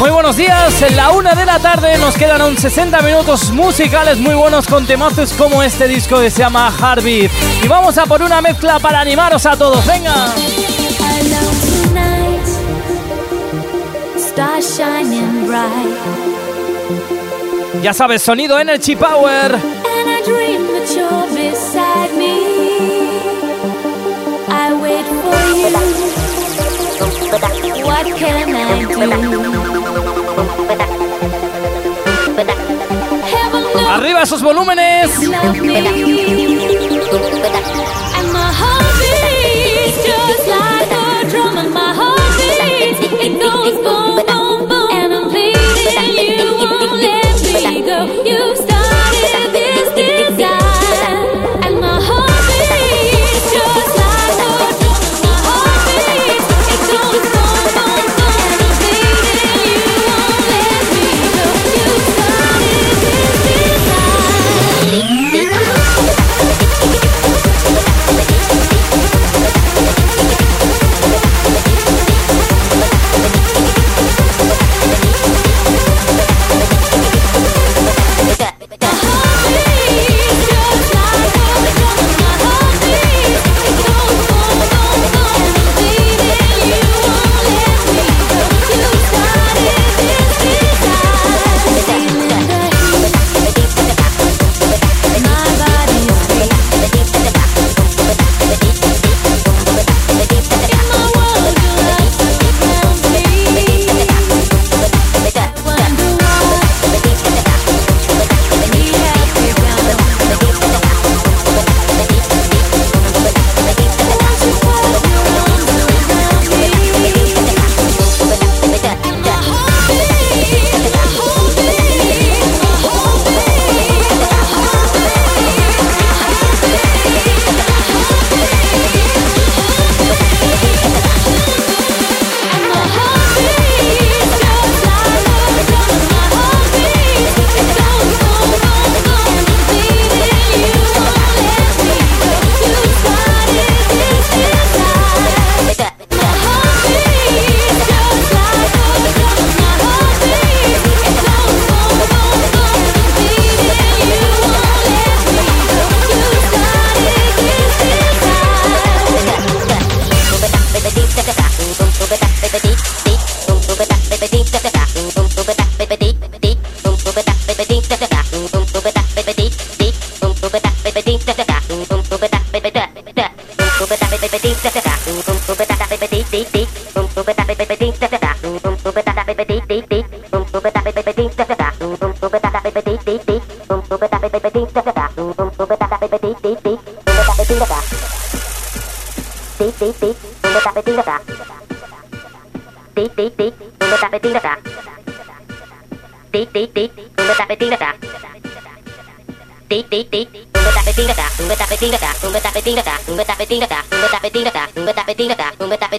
Muy 0.00 0.10
buenos 0.10 0.36
días, 0.36 0.82
en 0.82 0.96
la 0.96 1.12
una 1.12 1.32
de 1.32 1.46
la 1.46 1.60
tarde 1.60 1.96
nos 1.98 2.16
quedan 2.16 2.42
un 2.42 2.56
60 2.56 3.00
minutos 3.02 3.52
musicales 3.52 4.18
muy 4.18 4.34
buenos 4.34 4.66
con 4.66 4.88
temazos 4.88 5.32
como 5.34 5.62
este 5.62 5.86
disco 5.86 6.20
que 6.20 6.28
se 6.28 6.40
llama 6.40 6.72
Heartbeat. 6.76 7.30
Y 7.62 7.68
vamos 7.68 7.98
a 7.98 8.06
por 8.06 8.20
una 8.20 8.40
mezcla 8.40 8.80
para 8.80 8.98
animaros 8.98 9.46
a 9.46 9.56
todos, 9.56 9.86
venga. 9.86 10.12
Ya 17.80 17.94
sabes, 17.94 18.22
sonido 18.22 18.58
Energy 18.58 18.96
Power. 18.96 19.79
Arriba 33.88 34.22
esos 34.22 34.42
volúmenes. 34.42 35.10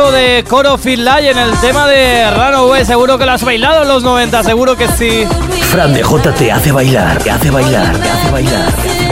temazo 0.00 0.12
de 0.12 0.44
Coro 0.48 0.78
Finlay 0.78 1.28
en 1.28 1.38
el 1.38 1.52
tema 1.60 1.86
de 1.86 2.30
Runaway. 2.30 2.84
Seguro 2.84 3.18
que 3.18 3.26
lo 3.26 3.32
has 3.32 3.44
bailado 3.44 3.82
en 3.82 3.88
los 3.88 4.02
90, 4.02 4.42
seguro 4.42 4.76
que 4.76 4.88
sí. 4.88 5.26
Fran 5.70 5.92
de 5.92 6.02
J 6.02 6.32
te 6.34 6.52
hace 6.52 6.72
bailar, 6.72 7.18
te 7.22 7.30
hace 7.30 7.50
bailar, 7.50 7.96
te 7.98 8.08
hace 8.08 8.30
bailar. 8.30 8.72
Te 8.76 8.88
hace 8.88 9.04
bailar. 9.04 9.09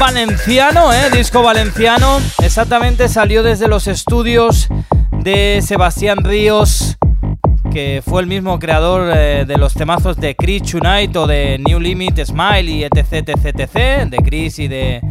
Valenciano, 0.00 0.94
¿eh? 0.94 1.10
Disco 1.12 1.42
valenciano. 1.42 2.20
Exactamente 2.42 3.06
salió 3.08 3.42
desde 3.42 3.68
los 3.68 3.86
estudios 3.86 4.68
de 5.22 5.60
Sebastián 5.62 6.24
Ríos, 6.24 6.96
que 7.70 8.02
fue 8.02 8.22
el 8.22 8.26
mismo 8.26 8.58
creador 8.58 9.12
eh, 9.14 9.44
de 9.46 9.58
los 9.58 9.74
temazos 9.74 10.16
de 10.16 10.34
Chris 10.34 10.72
Unite 10.72 11.18
o 11.18 11.26
de 11.26 11.58
New 11.58 11.78
Limit, 11.78 12.18
Smile 12.24 12.70
y 12.70 12.84
etc, 12.84 13.28
etc, 13.28 13.44
etc. 13.44 14.08
De 14.08 14.16
Chris 14.24 14.58
y 14.58 14.68
de 14.68 15.02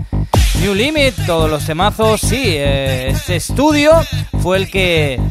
New 0.59 0.73
Limit, 0.73 1.13
todos 1.27 1.49
los 1.49 1.65
temazos. 1.67 2.21
Sí, 2.21 2.41
eh, 2.45 3.09
este 3.09 3.35
estudio 3.35 3.91
fue 4.41 4.57
el 4.57 4.71
que 4.71 5.21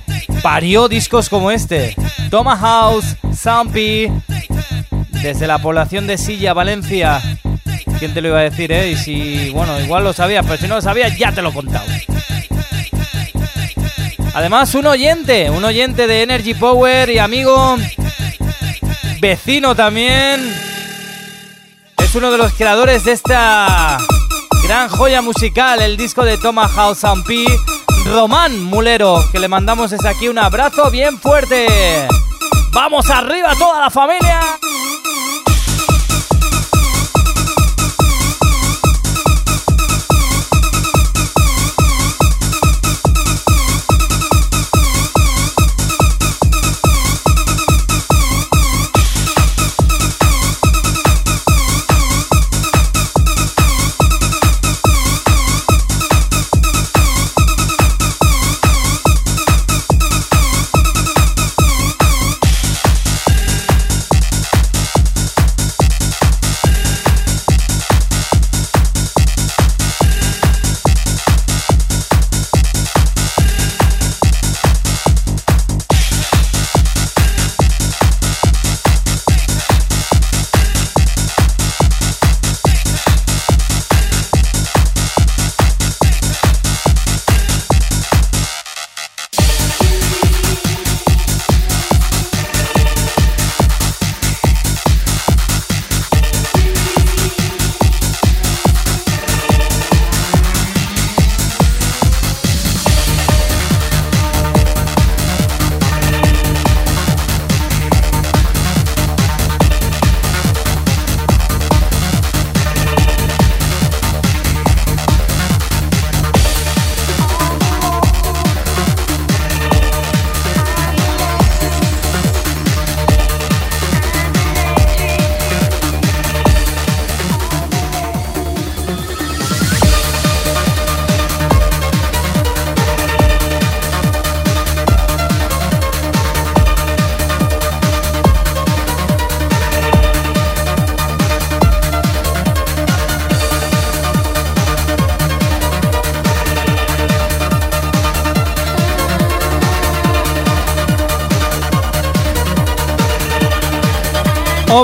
parió 0.40 0.86
discos 0.86 1.28
como 1.28 1.50
este. 1.50 1.96
Toma 2.30 2.56
House, 2.56 3.16
Zampi, 3.34 4.06
desde 5.20 5.48
la 5.48 5.58
población 5.58 6.06
de 6.06 6.16
Silla, 6.16 6.54
Valencia. 6.54 7.20
¿Quién 7.98 8.14
te 8.14 8.20
lo 8.20 8.28
iba 8.28 8.38
a 8.38 8.42
decir, 8.42 8.70
eh? 8.70 8.90
Y 8.90 8.96
si, 8.96 9.50
bueno, 9.50 9.80
igual 9.80 10.04
lo 10.04 10.12
sabías, 10.12 10.44
pero 10.46 10.56
si 10.56 10.68
no 10.68 10.76
lo 10.76 10.82
sabías, 10.82 11.18
ya 11.18 11.32
te 11.32 11.42
lo 11.42 11.48
he 11.48 11.52
contado. 11.52 11.86
Además, 14.34 14.72
un 14.76 14.86
oyente, 14.86 15.50
un 15.50 15.64
oyente 15.64 16.06
de 16.06 16.22
Energy 16.22 16.54
Power 16.54 17.10
y 17.10 17.18
amigo, 17.18 17.76
vecino 19.20 19.74
también. 19.74 20.54
Es 21.96 22.14
uno 22.14 22.30
de 22.30 22.38
los 22.38 22.52
creadores 22.52 23.04
de 23.04 23.12
esta 23.12 23.98
gran 24.62 24.88
joya 24.90 25.20
musical, 25.20 25.82
el 25.82 25.96
disco 25.96 26.24
de 26.24 26.38
Thomas 26.38 26.70
House 26.72 27.02
P. 27.26 27.44
Román 28.12 28.62
Mulero, 28.62 29.24
que 29.32 29.40
le 29.40 29.48
mandamos 29.48 29.90
desde 29.90 30.08
aquí 30.08 30.28
un 30.28 30.38
abrazo 30.38 30.88
bien 30.90 31.18
fuerte. 31.18 31.66
¡Vamos 32.72 33.10
arriba 33.10 33.54
toda 33.58 33.80
la 33.80 33.90
familia! 33.90 34.40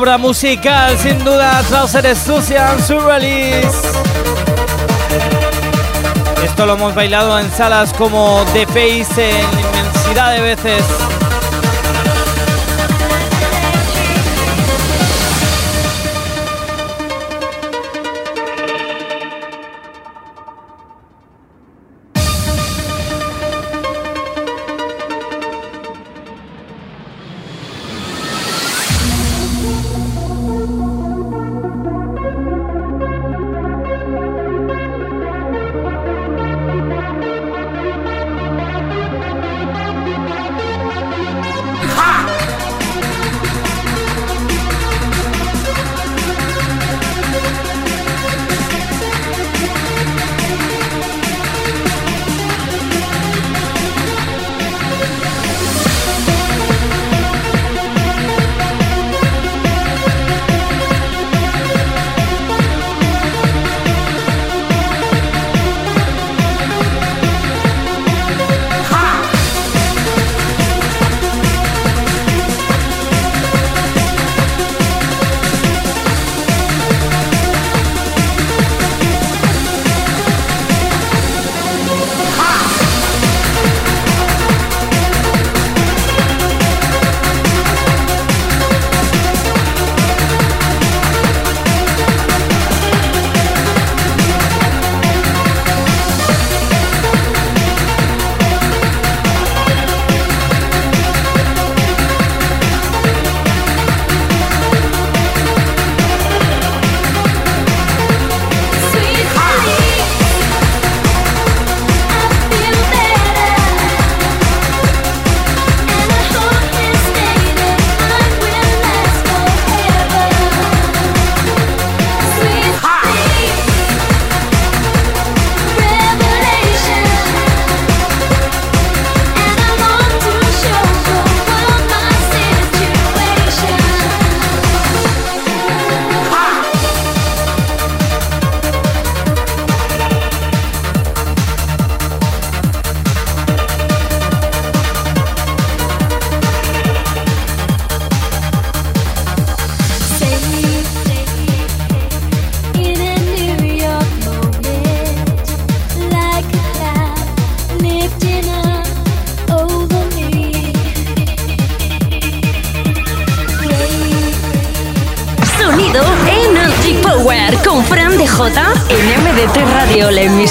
Obra 0.04 0.18
musical, 0.18 0.98
sin 0.98 1.18
duda, 1.24 1.62
Trouser 1.66 2.14
Sucia 2.14 2.76
su 2.86 3.00
release. 3.00 3.88
Esto 6.44 6.66
lo 6.66 6.74
hemos 6.74 6.94
bailado 6.94 7.38
en 7.38 7.50
salas 7.50 7.90
como 7.94 8.44
The 8.52 8.66
Face 8.66 9.30
en 9.30 9.58
inmensidad 9.58 10.32
de 10.34 10.40
veces. 10.42 11.03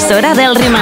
Emisora 0.03 0.33
del 0.33 0.53
Remember. 0.55 0.72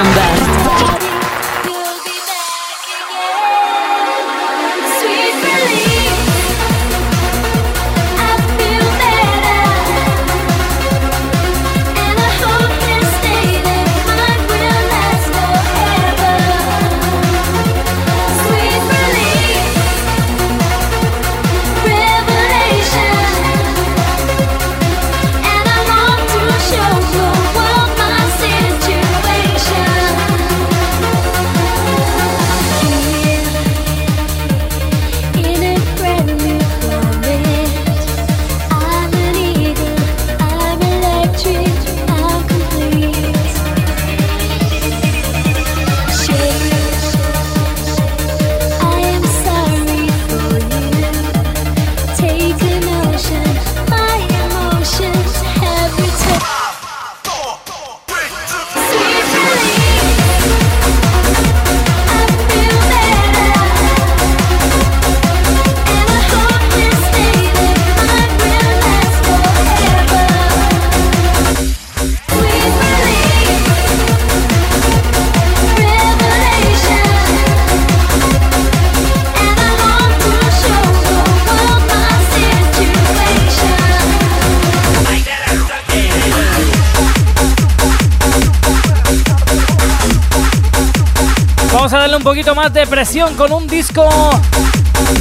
Poquito 92.42 92.54
más 92.56 92.72
de 92.72 92.84
presión 92.88 93.36
con 93.36 93.52
un 93.52 93.68
disco 93.68 94.08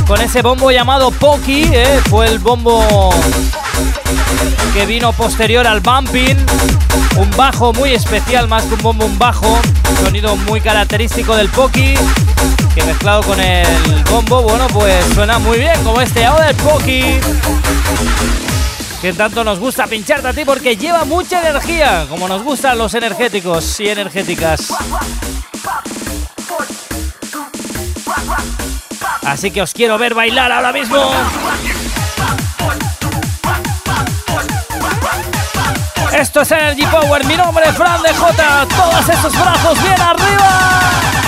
con 0.08 0.20
ese 0.22 0.42
bombo 0.42 0.72
llamado 0.72 1.12
Poki. 1.12 1.66
¿eh? 1.72 2.02
Fue 2.10 2.26
el 2.26 2.40
bombo 2.40 3.14
que 4.74 4.88
vino 4.88 5.14
posterior 5.14 5.68
al 5.68 5.82
bumping. 5.82 6.38
Un 7.18 7.30
bajo 7.38 7.74
muy 7.74 7.94
especial, 7.94 8.48
más 8.48 8.64
que 8.64 8.74
un 8.74 8.82
bombo, 8.82 9.06
un 9.06 9.20
bajo. 9.20 9.60
Sonido 10.04 10.36
muy 10.36 10.62
característico 10.62 11.36
del 11.36 11.50
Poki. 11.50 11.94
Que 12.74 12.84
mezclado 12.86 13.22
con 13.22 13.40
el 13.40 13.68
bombo, 14.10 14.42
bueno, 14.42 14.66
pues 14.70 15.06
suena 15.14 15.38
muy 15.38 15.60
bien, 15.60 15.80
como 15.84 16.02
este 16.02 16.26
ahora 16.26 16.48
del 16.48 16.56
Poki. 16.56 17.20
Que 19.00 19.14
tanto 19.14 19.44
nos 19.44 19.60
gusta 19.60 19.86
pincharte 19.86 20.28
a 20.28 20.34
ti 20.34 20.44
porque 20.44 20.76
lleva 20.76 21.06
mucha 21.06 21.48
energía, 21.48 22.08
como 22.10 22.28
nos 22.28 22.42
gustan 22.42 22.80
los 22.80 22.96
energéticos 22.96 23.80
y 23.80 23.90
energéticas. 23.90 24.74
Así 29.32 29.50
que 29.50 29.62
os 29.62 29.74
quiero 29.74 29.98
ver 29.98 30.14
bailar 30.14 30.52
ahora 30.52 30.74
mismo. 30.74 30.98
Esto 36.12 36.42
es 36.42 36.52
Energy 36.52 36.86
Power, 36.88 37.26
mi 37.26 37.38
nombre 37.38 37.64
es 37.66 37.76
Fran 37.78 38.02
de 38.04 38.14
J. 38.14 38.68
Todos 38.68 39.08
esos 39.08 39.32
brazos 39.32 39.82
bien 39.82 40.02
arriba. 40.02 41.21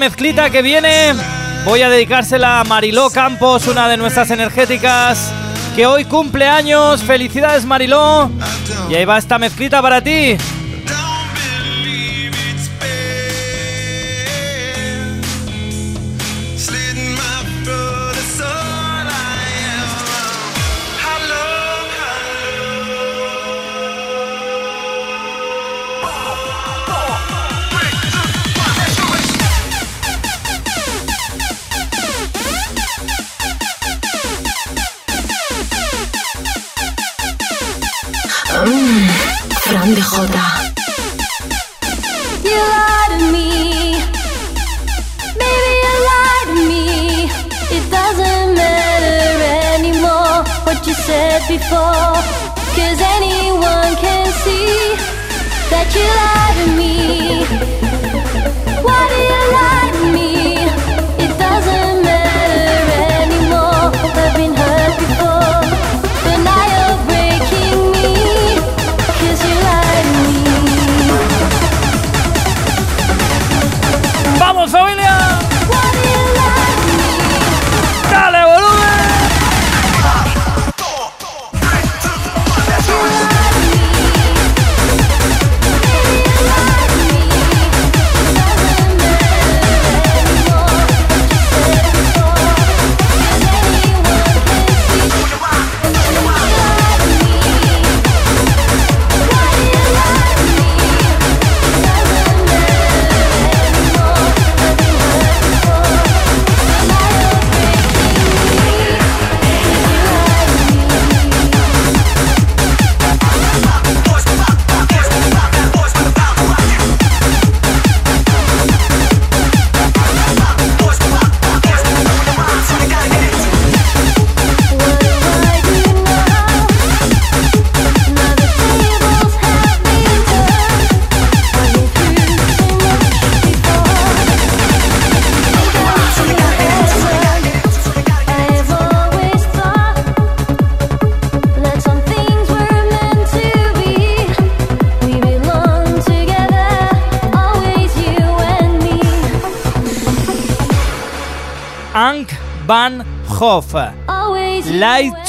Mezclita 0.00 0.48
que 0.48 0.62
viene, 0.62 1.12
voy 1.66 1.82
a 1.82 1.90
dedicársela 1.90 2.60
a 2.60 2.64
Mariló 2.64 3.10
Campos, 3.10 3.66
una 3.68 3.86
de 3.86 3.98
nuestras 3.98 4.30
energéticas, 4.30 5.30
que 5.76 5.84
hoy 5.84 6.06
cumple 6.06 6.48
años. 6.48 7.02
Felicidades, 7.02 7.66
Mariló. 7.66 8.30
Y 8.88 8.94
ahí 8.94 9.04
va 9.04 9.18
esta 9.18 9.38
mezclita 9.38 9.82
para 9.82 10.00
ti. 10.00 10.38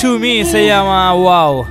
To 0.02 0.18
Me 0.18 0.44
se 0.44 0.66
llama 0.66 1.14
Wow. 1.14 1.71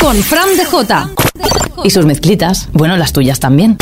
Con 0.00 0.16
Fran 0.16 0.48
DJ. 0.56 1.14
Y 1.84 1.90
sus 1.90 2.06
mezclitas, 2.06 2.68
bueno, 2.72 2.96
las 2.96 3.12
tuyas 3.12 3.38
también. 3.38 3.76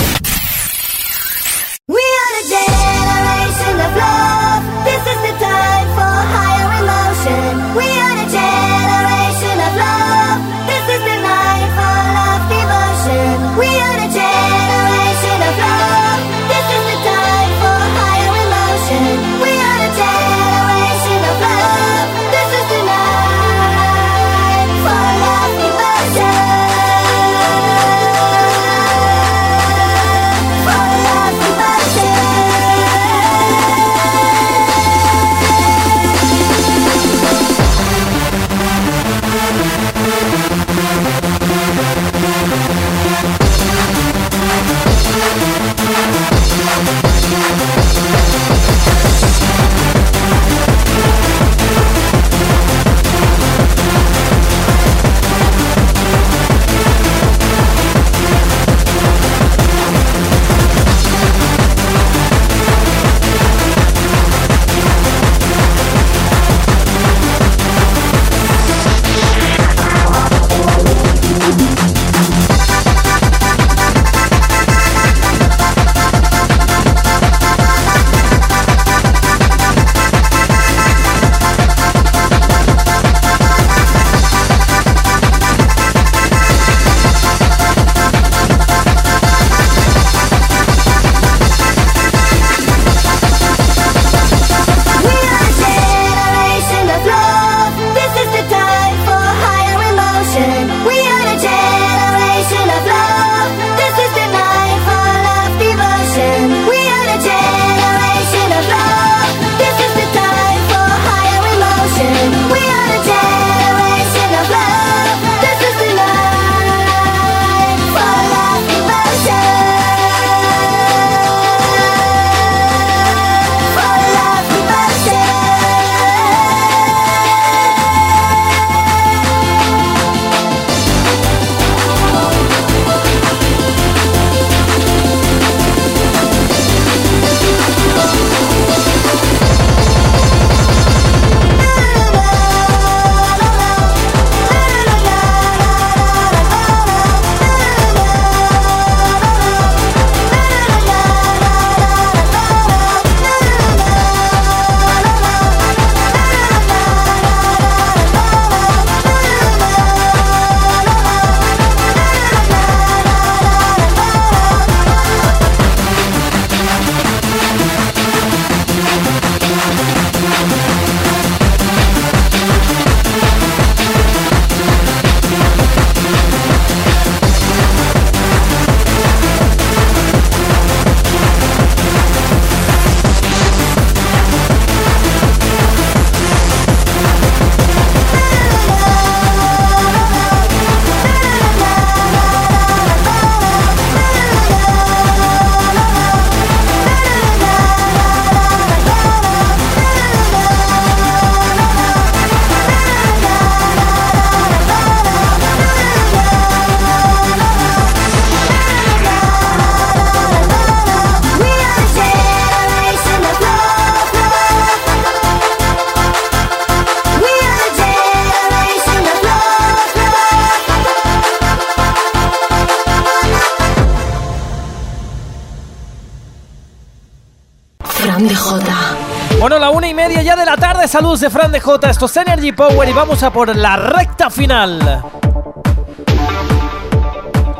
Saludos 230.91 231.21
de 231.21 231.31
Fran 231.31 231.53
de 231.53 231.61
J. 231.61 231.89
Esto 231.91 232.07
es 232.07 232.17
Energy 232.17 232.51
Power 232.53 232.89
y 232.89 232.93
vamos 232.93 233.23
a 233.23 233.31
por 233.33 233.55
la 233.55 233.77
recta 233.77 234.29
final. 234.29 235.03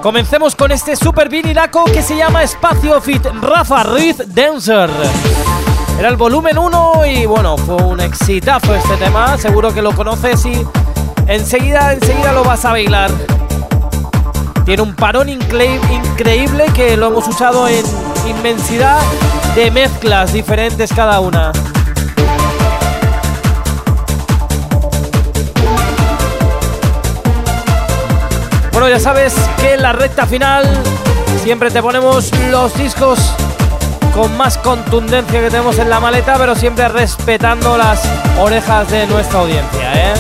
Comencemos 0.03 0.57
con 0.57 0.73
este 0.73 0.97
super 0.97 1.29
vinilaco 1.29 1.85
que 1.85 2.03
se 2.03 2.17
llama 2.17 2.43
Espacio 2.43 3.01
Fit 3.01 3.25
Rafa 3.41 3.85
Ruiz 3.85 4.17
Dancer. 4.35 4.91
Era 5.99 6.09
el 6.09 6.17
volumen 6.17 6.59
1 6.59 7.07
y 7.07 7.27
bueno, 7.27 7.57
fue 7.57 7.77
un 7.77 8.01
exitazo 8.01 8.75
este 8.75 8.97
tema. 8.97 9.37
Seguro 9.39 9.73
que 9.73 9.83
lo 9.83 9.93
conoces 9.93 10.45
y 10.47 10.67
enseguida, 11.27 11.93
enseguida 11.93 12.33
lo 12.33 12.43
vas 12.43 12.65
a 12.65 12.71
bailar. 12.71 13.11
Tiene 14.65 14.83
un 14.83 14.95
parón 14.97 15.29
incre- 15.29 15.79
increíble 15.93 16.65
que 16.75 16.97
lo 16.97 17.09
hemos 17.09 17.29
usado 17.29 17.69
en 17.69 17.85
inmensidad 18.29 18.99
de 19.55 19.71
mezclas 19.71 20.33
diferentes 20.33 20.93
cada 20.93 21.21
una. 21.21 21.53
Bueno, 28.81 28.97
ya 28.97 28.99
sabes 28.99 29.35
que 29.59 29.75
en 29.75 29.83
la 29.83 29.93
recta 29.93 30.25
final 30.25 30.67
siempre 31.43 31.71
te 31.71 31.83
ponemos 31.83 32.31
los 32.51 32.75
discos 32.79 33.19
con 34.15 34.35
más 34.39 34.57
contundencia 34.57 35.39
que 35.39 35.51
tenemos 35.51 35.79
en 35.79 35.91
la 35.91 36.01
maleta, 36.01 36.37
pero 36.39 36.55
siempre 36.55 36.89
respetando 36.89 37.77
las 37.77 38.03
orejas 38.39 38.91
de 38.91 39.07
nuestra 39.07 39.41
audiencia, 39.41 40.13
¿eh? 40.13 40.15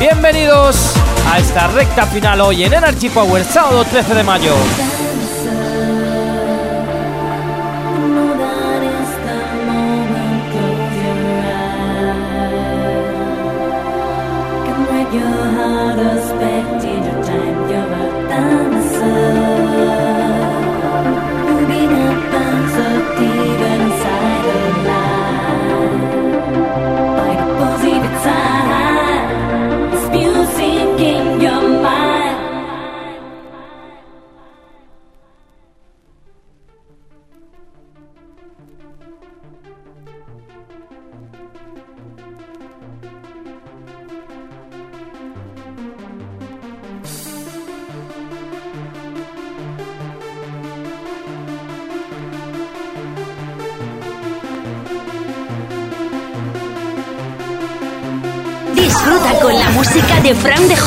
Bienvenidos 0.00 0.94
a 1.32 1.38
esta 1.38 1.68
recta 1.68 2.06
final 2.06 2.40
hoy 2.40 2.64
en 2.64 2.74
Energy 2.74 3.08
Power, 3.08 3.44
sábado 3.44 3.84
13 3.84 4.16
de 4.16 4.24
mayo. 4.24 4.52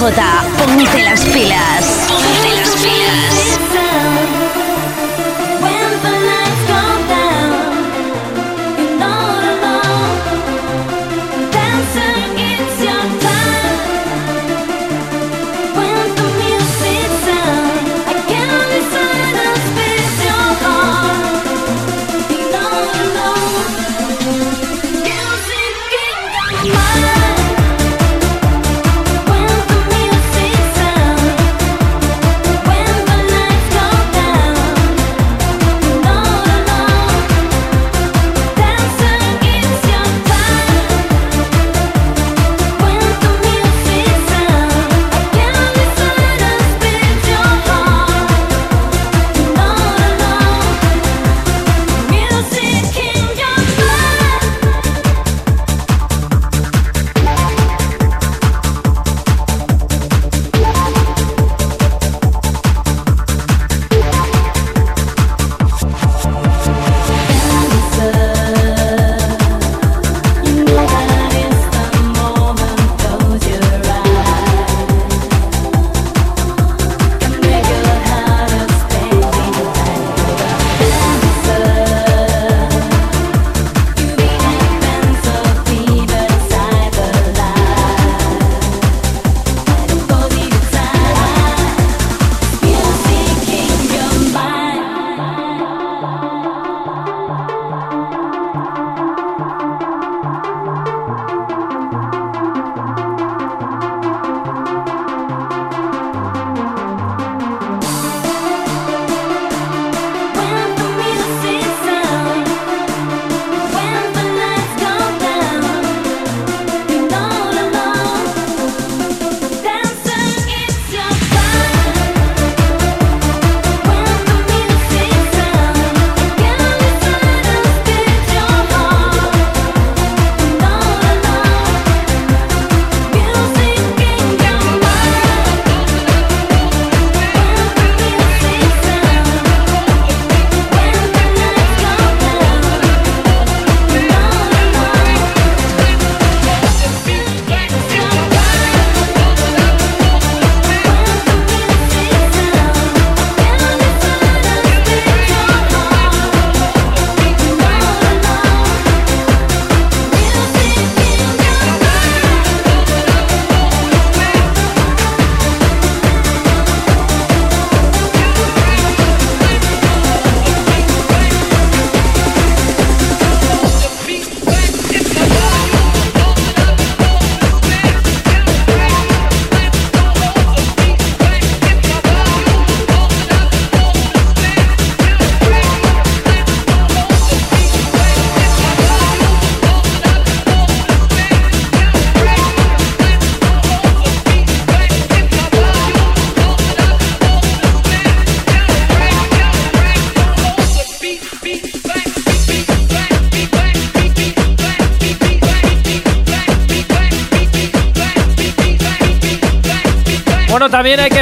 Ponte 0.04 1.02
las 1.02 1.22
pilas. 1.28 2.10
Las 2.10 2.38
pilas. 2.46 2.63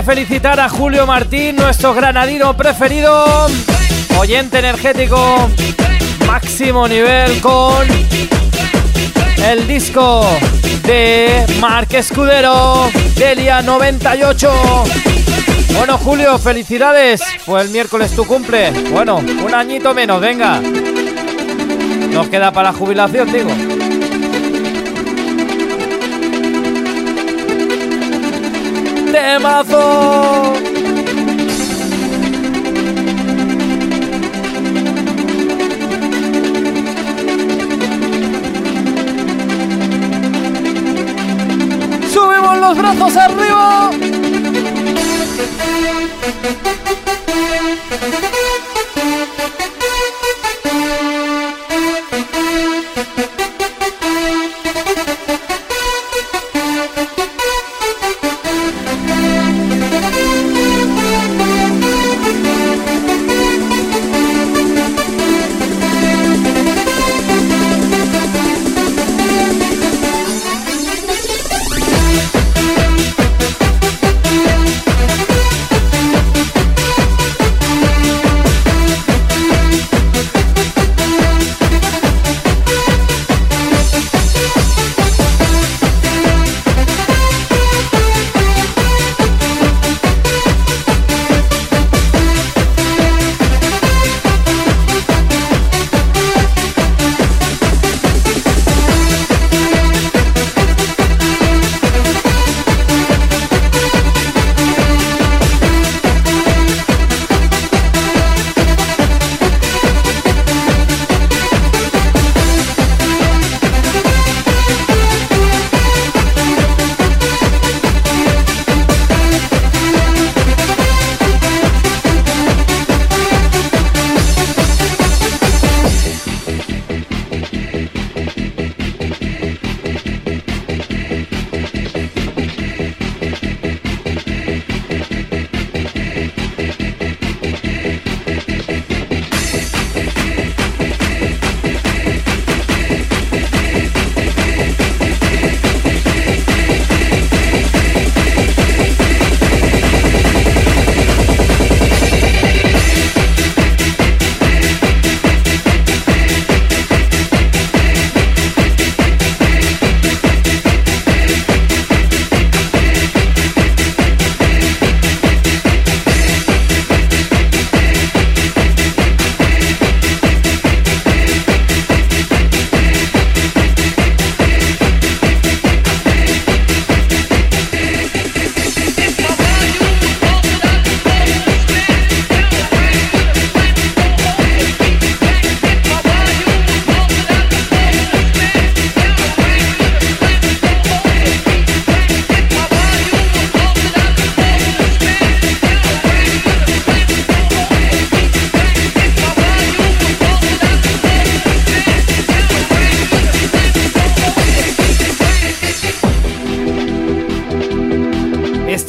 Felicitar 0.03 0.59
a 0.59 0.69
Julio 0.69 1.05
Martín, 1.05 1.55
nuestro 1.55 1.93
granadino 1.93 2.55
preferido, 2.55 3.47
oyente 4.17 4.59
energético, 4.59 5.49
máximo 6.25 6.87
nivel 6.87 7.39
con 7.41 7.87
el 9.47 9.67
disco 9.67 10.25
de 10.83 11.45
Marc 11.59 11.93
Escudero, 11.93 12.89
Delia 13.15 13.61
98. 13.61 14.51
Bueno, 15.75 15.97
Julio, 15.97 16.37
felicidades. 16.39 17.21
Fue 17.45 17.61
el 17.61 17.69
miércoles 17.69 18.15
tu 18.15 18.25
cumple. 18.25 18.71
Bueno, 18.91 19.17
un 19.17 19.53
añito 19.53 19.93
menos, 19.93 20.19
venga. 20.19 20.61
Nos 22.11 22.27
queda 22.29 22.51
para 22.51 22.71
la 22.71 22.77
jubilación, 22.77 23.31
digo. 23.31 23.70
¡Temazo! 29.31 30.53
¡Subimos 42.11 42.57
los 42.57 42.77
brazos 42.77 43.15
arriba! 43.15 44.20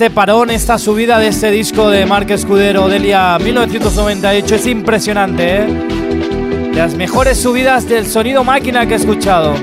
Este 0.03 0.13
parón, 0.13 0.51
esta 0.51 0.79
subida 0.79 1.21
de 1.21 1.29
este 1.29 1.53
disco 1.53 1.89
de 1.89 2.07
Marc 2.07 2.29
Escudero, 2.31 2.89
Delia 2.89 3.39
1998, 3.39 4.57
es 4.57 4.67
impresionante, 4.67 5.59
¿eh? 5.63 6.71
Las 6.75 6.97
mejores 6.97 7.41
subidas 7.41 7.89
del 7.89 8.09
sonido 8.09 8.43
máquina 8.43 8.85
que 8.85 8.95
he 8.95 8.97
escuchado. 8.97 9.55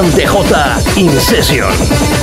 Fran 0.00 0.10
DJ 0.12 0.96
In 0.96 1.20
Session. 1.20 2.19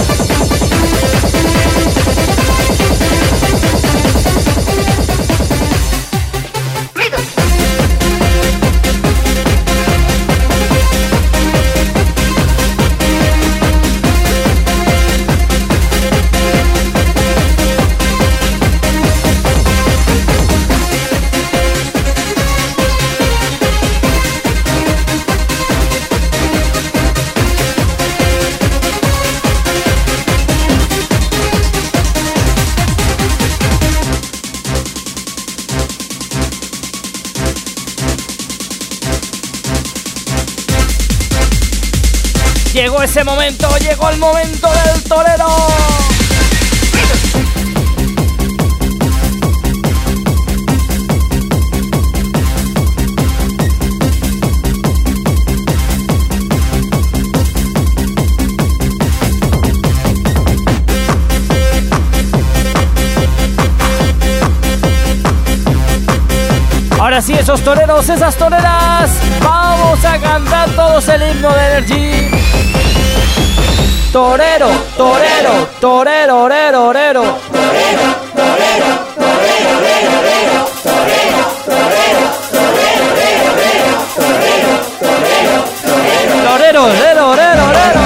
Llegó 44.07 44.09
el 44.09 44.19
momento 44.19 44.69
del 44.71 45.03
torero. 45.03 45.47
Ahora 66.99 67.21
sí, 67.21 67.33
esos 67.33 67.61
toreros, 67.61 68.09
esas 68.09 68.35
toreras, 68.35 69.11
vamos 69.41 70.03
a 70.03 70.19
cantar 70.19 70.69
todos 70.71 71.07
el 71.07 71.31
himno 71.31 71.53
de 71.53 71.65
Energy. 71.67 72.26
Torero, 74.17 74.67
torero, 74.97 75.69
torero, 75.79 76.41
orero, 76.41 76.87
orero. 76.87 77.23
Torero, 86.43 86.83
orero, 86.83 87.29
orero, 87.29 87.63
orero. 87.69 88.01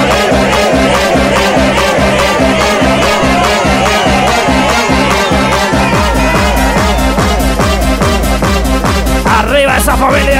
¡Arriba 9.38 9.78
esa 9.78 9.96
familia! 9.96 10.31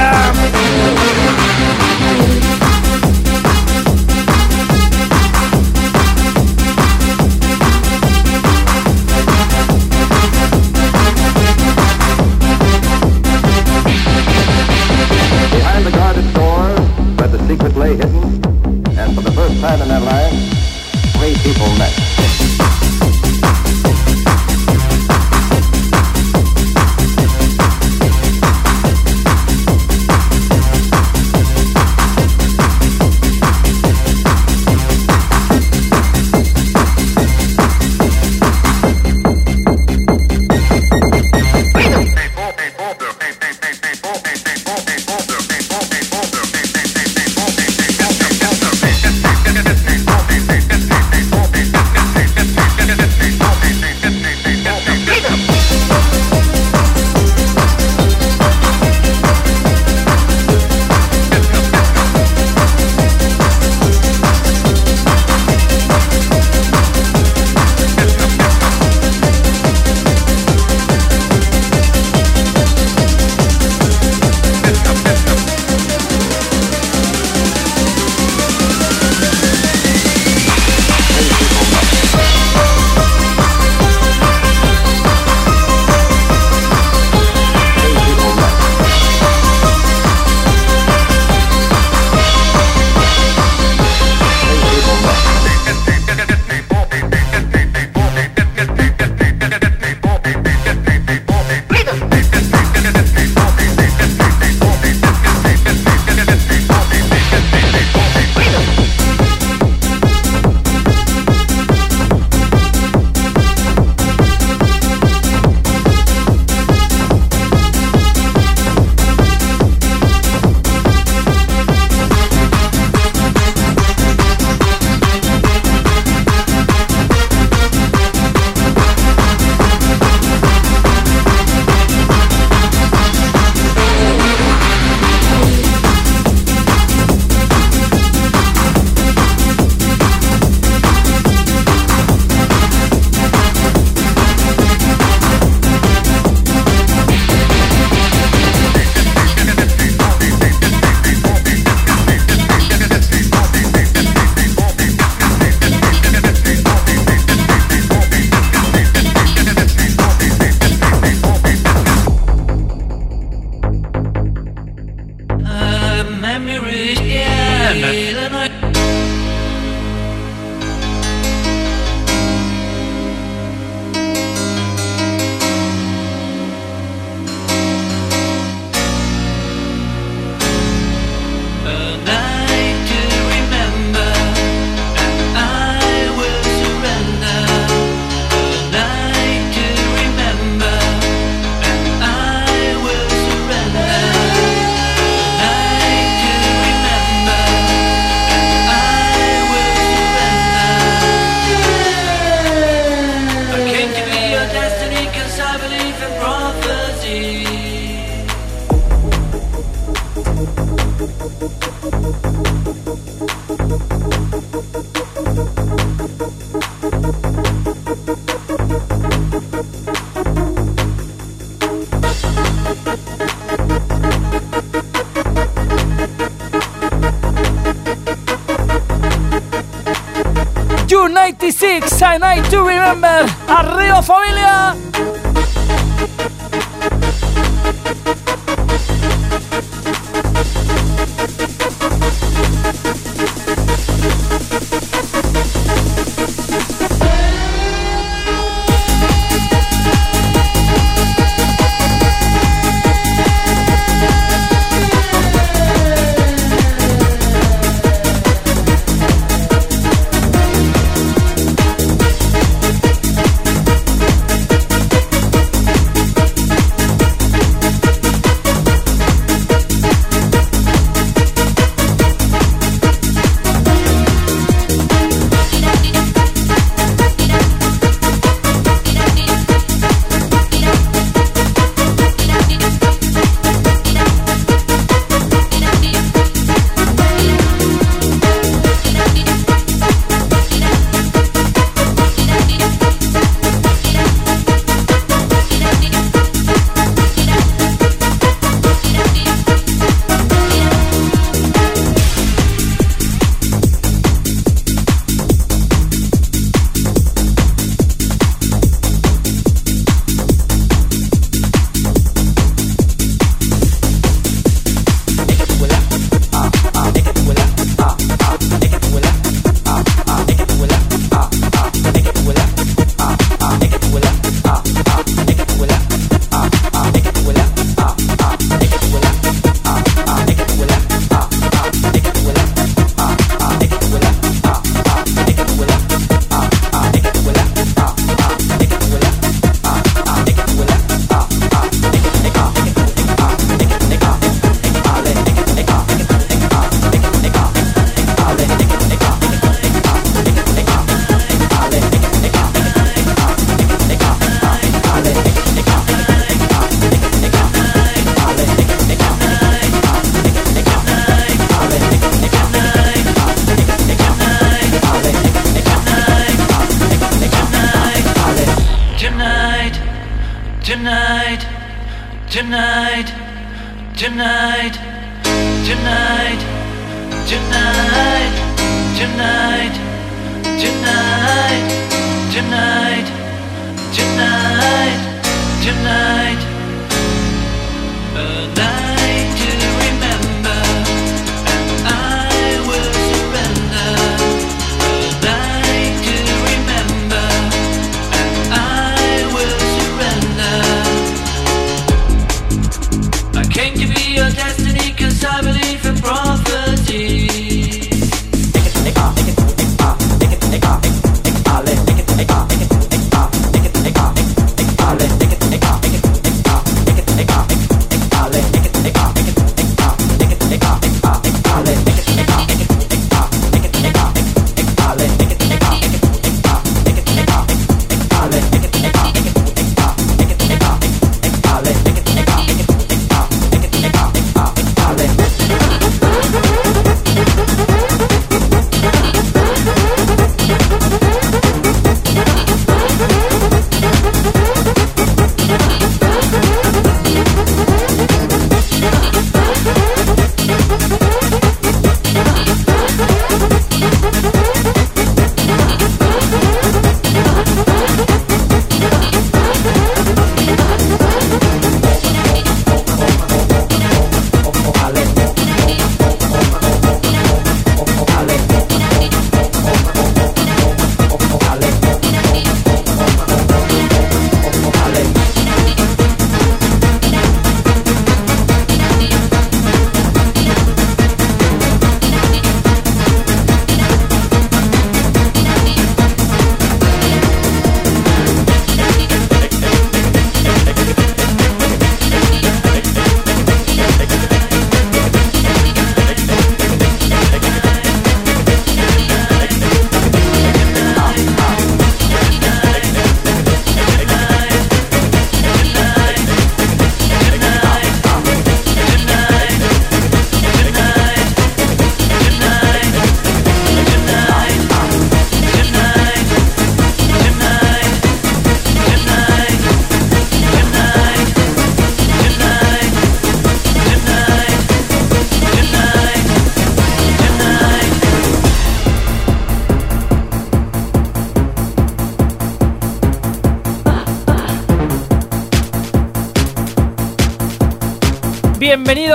Familia. 234.01 234.82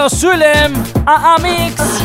Sulem 0.08 0.72
à 1.06 1.34
Amix. 1.34 1.97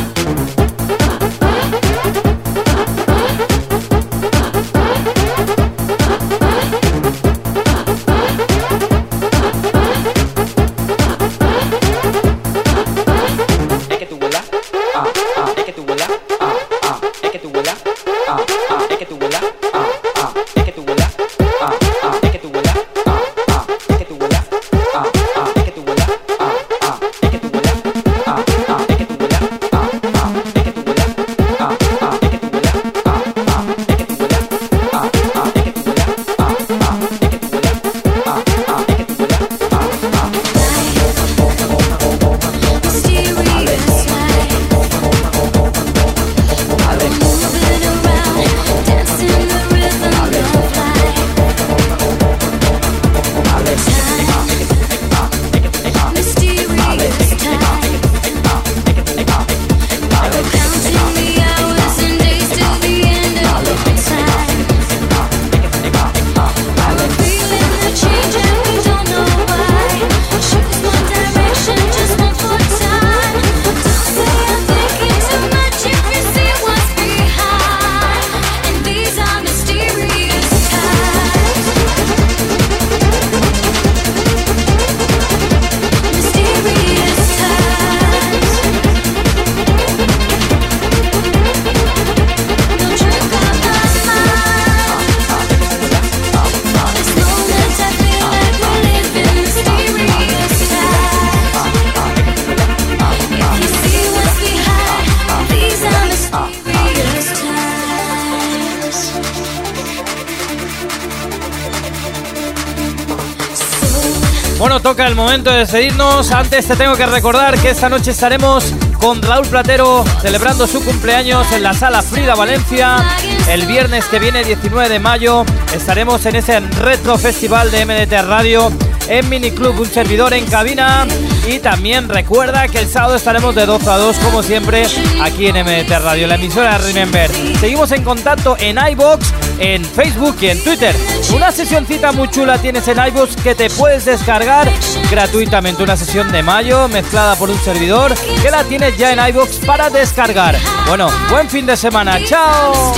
Momento 115.44 115.58
de 115.58 115.58
despedirnos. 115.58 116.30
Antes 116.30 116.66
te 116.66 116.74
tengo 116.74 116.94
que 116.94 117.04
recordar 117.04 117.58
que 117.58 117.68
esta 117.68 117.90
noche 117.90 118.12
estaremos 118.12 118.72
con 118.98 119.20
Raúl 119.20 119.46
Platero 119.46 120.02
celebrando 120.22 120.66
su 120.66 120.82
cumpleaños 120.82 121.52
en 121.52 121.62
la 121.62 121.74
sala 121.74 122.00
Frida 122.00 122.34
Valencia. 122.34 123.04
El 123.50 123.66
viernes 123.66 124.06
que 124.06 124.18
viene, 124.18 124.42
19 124.42 124.88
de 124.88 124.98
mayo, 125.00 125.44
estaremos 125.74 126.24
en 126.24 126.36
ese 126.36 126.60
retro 126.60 127.18
festival 127.18 127.70
de 127.70 127.84
MDT 127.84 128.26
Radio 128.26 128.72
en 129.08 129.28
Miniclub, 129.28 129.78
un 129.78 129.86
servidor 129.86 130.32
en 130.32 130.46
cabina. 130.46 131.06
Y 131.46 131.58
también 131.58 132.08
recuerda 132.08 132.66
que 132.68 132.78
el 132.78 132.88
sábado 132.88 133.16
estaremos 133.16 133.54
de 133.54 133.66
12 133.66 133.90
a 133.90 133.98
2, 133.98 134.16
como 134.20 134.42
siempre, 134.42 134.86
aquí 135.20 135.48
en 135.48 135.56
MDT 135.56 135.90
Radio, 136.00 136.26
la 136.26 136.36
emisora 136.36 136.78
Remember. 136.78 137.30
Seguimos 137.60 137.92
en 137.92 138.02
contacto 138.02 138.56
en 138.58 138.78
iBox, 138.78 139.26
en 139.58 139.84
Facebook 139.84 140.36
y 140.40 140.48
en 140.48 140.64
Twitter. 140.64 140.94
Una 141.32 141.50
sesioncita 141.50 142.12
muy 142.12 142.28
chula 142.28 142.58
tienes 142.58 142.86
en 142.88 142.98
iBox 142.98 143.36
que 143.36 143.54
te 143.54 143.70
puedes 143.70 144.04
descargar 144.04 144.70
gratuitamente. 145.10 145.82
Una 145.82 145.96
sesión 145.96 146.30
de 146.30 146.42
mayo 146.42 146.88
mezclada 146.88 147.36
por 147.36 147.50
un 147.50 147.58
servidor 147.58 148.14
que 148.42 148.50
la 148.50 148.64
tienes 148.64 148.96
ya 148.96 149.12
en 149.12 149.18
iBox 149.34 149.58
para 149.64 149.90
descargar. 149.90 150.56
Bueno, 150.86 151.08
buen 151.30 151.48
fin 151.48 151.66
de 151.66 151.76
semana. 151.76 152.18
¡Chao! 152.24 152.94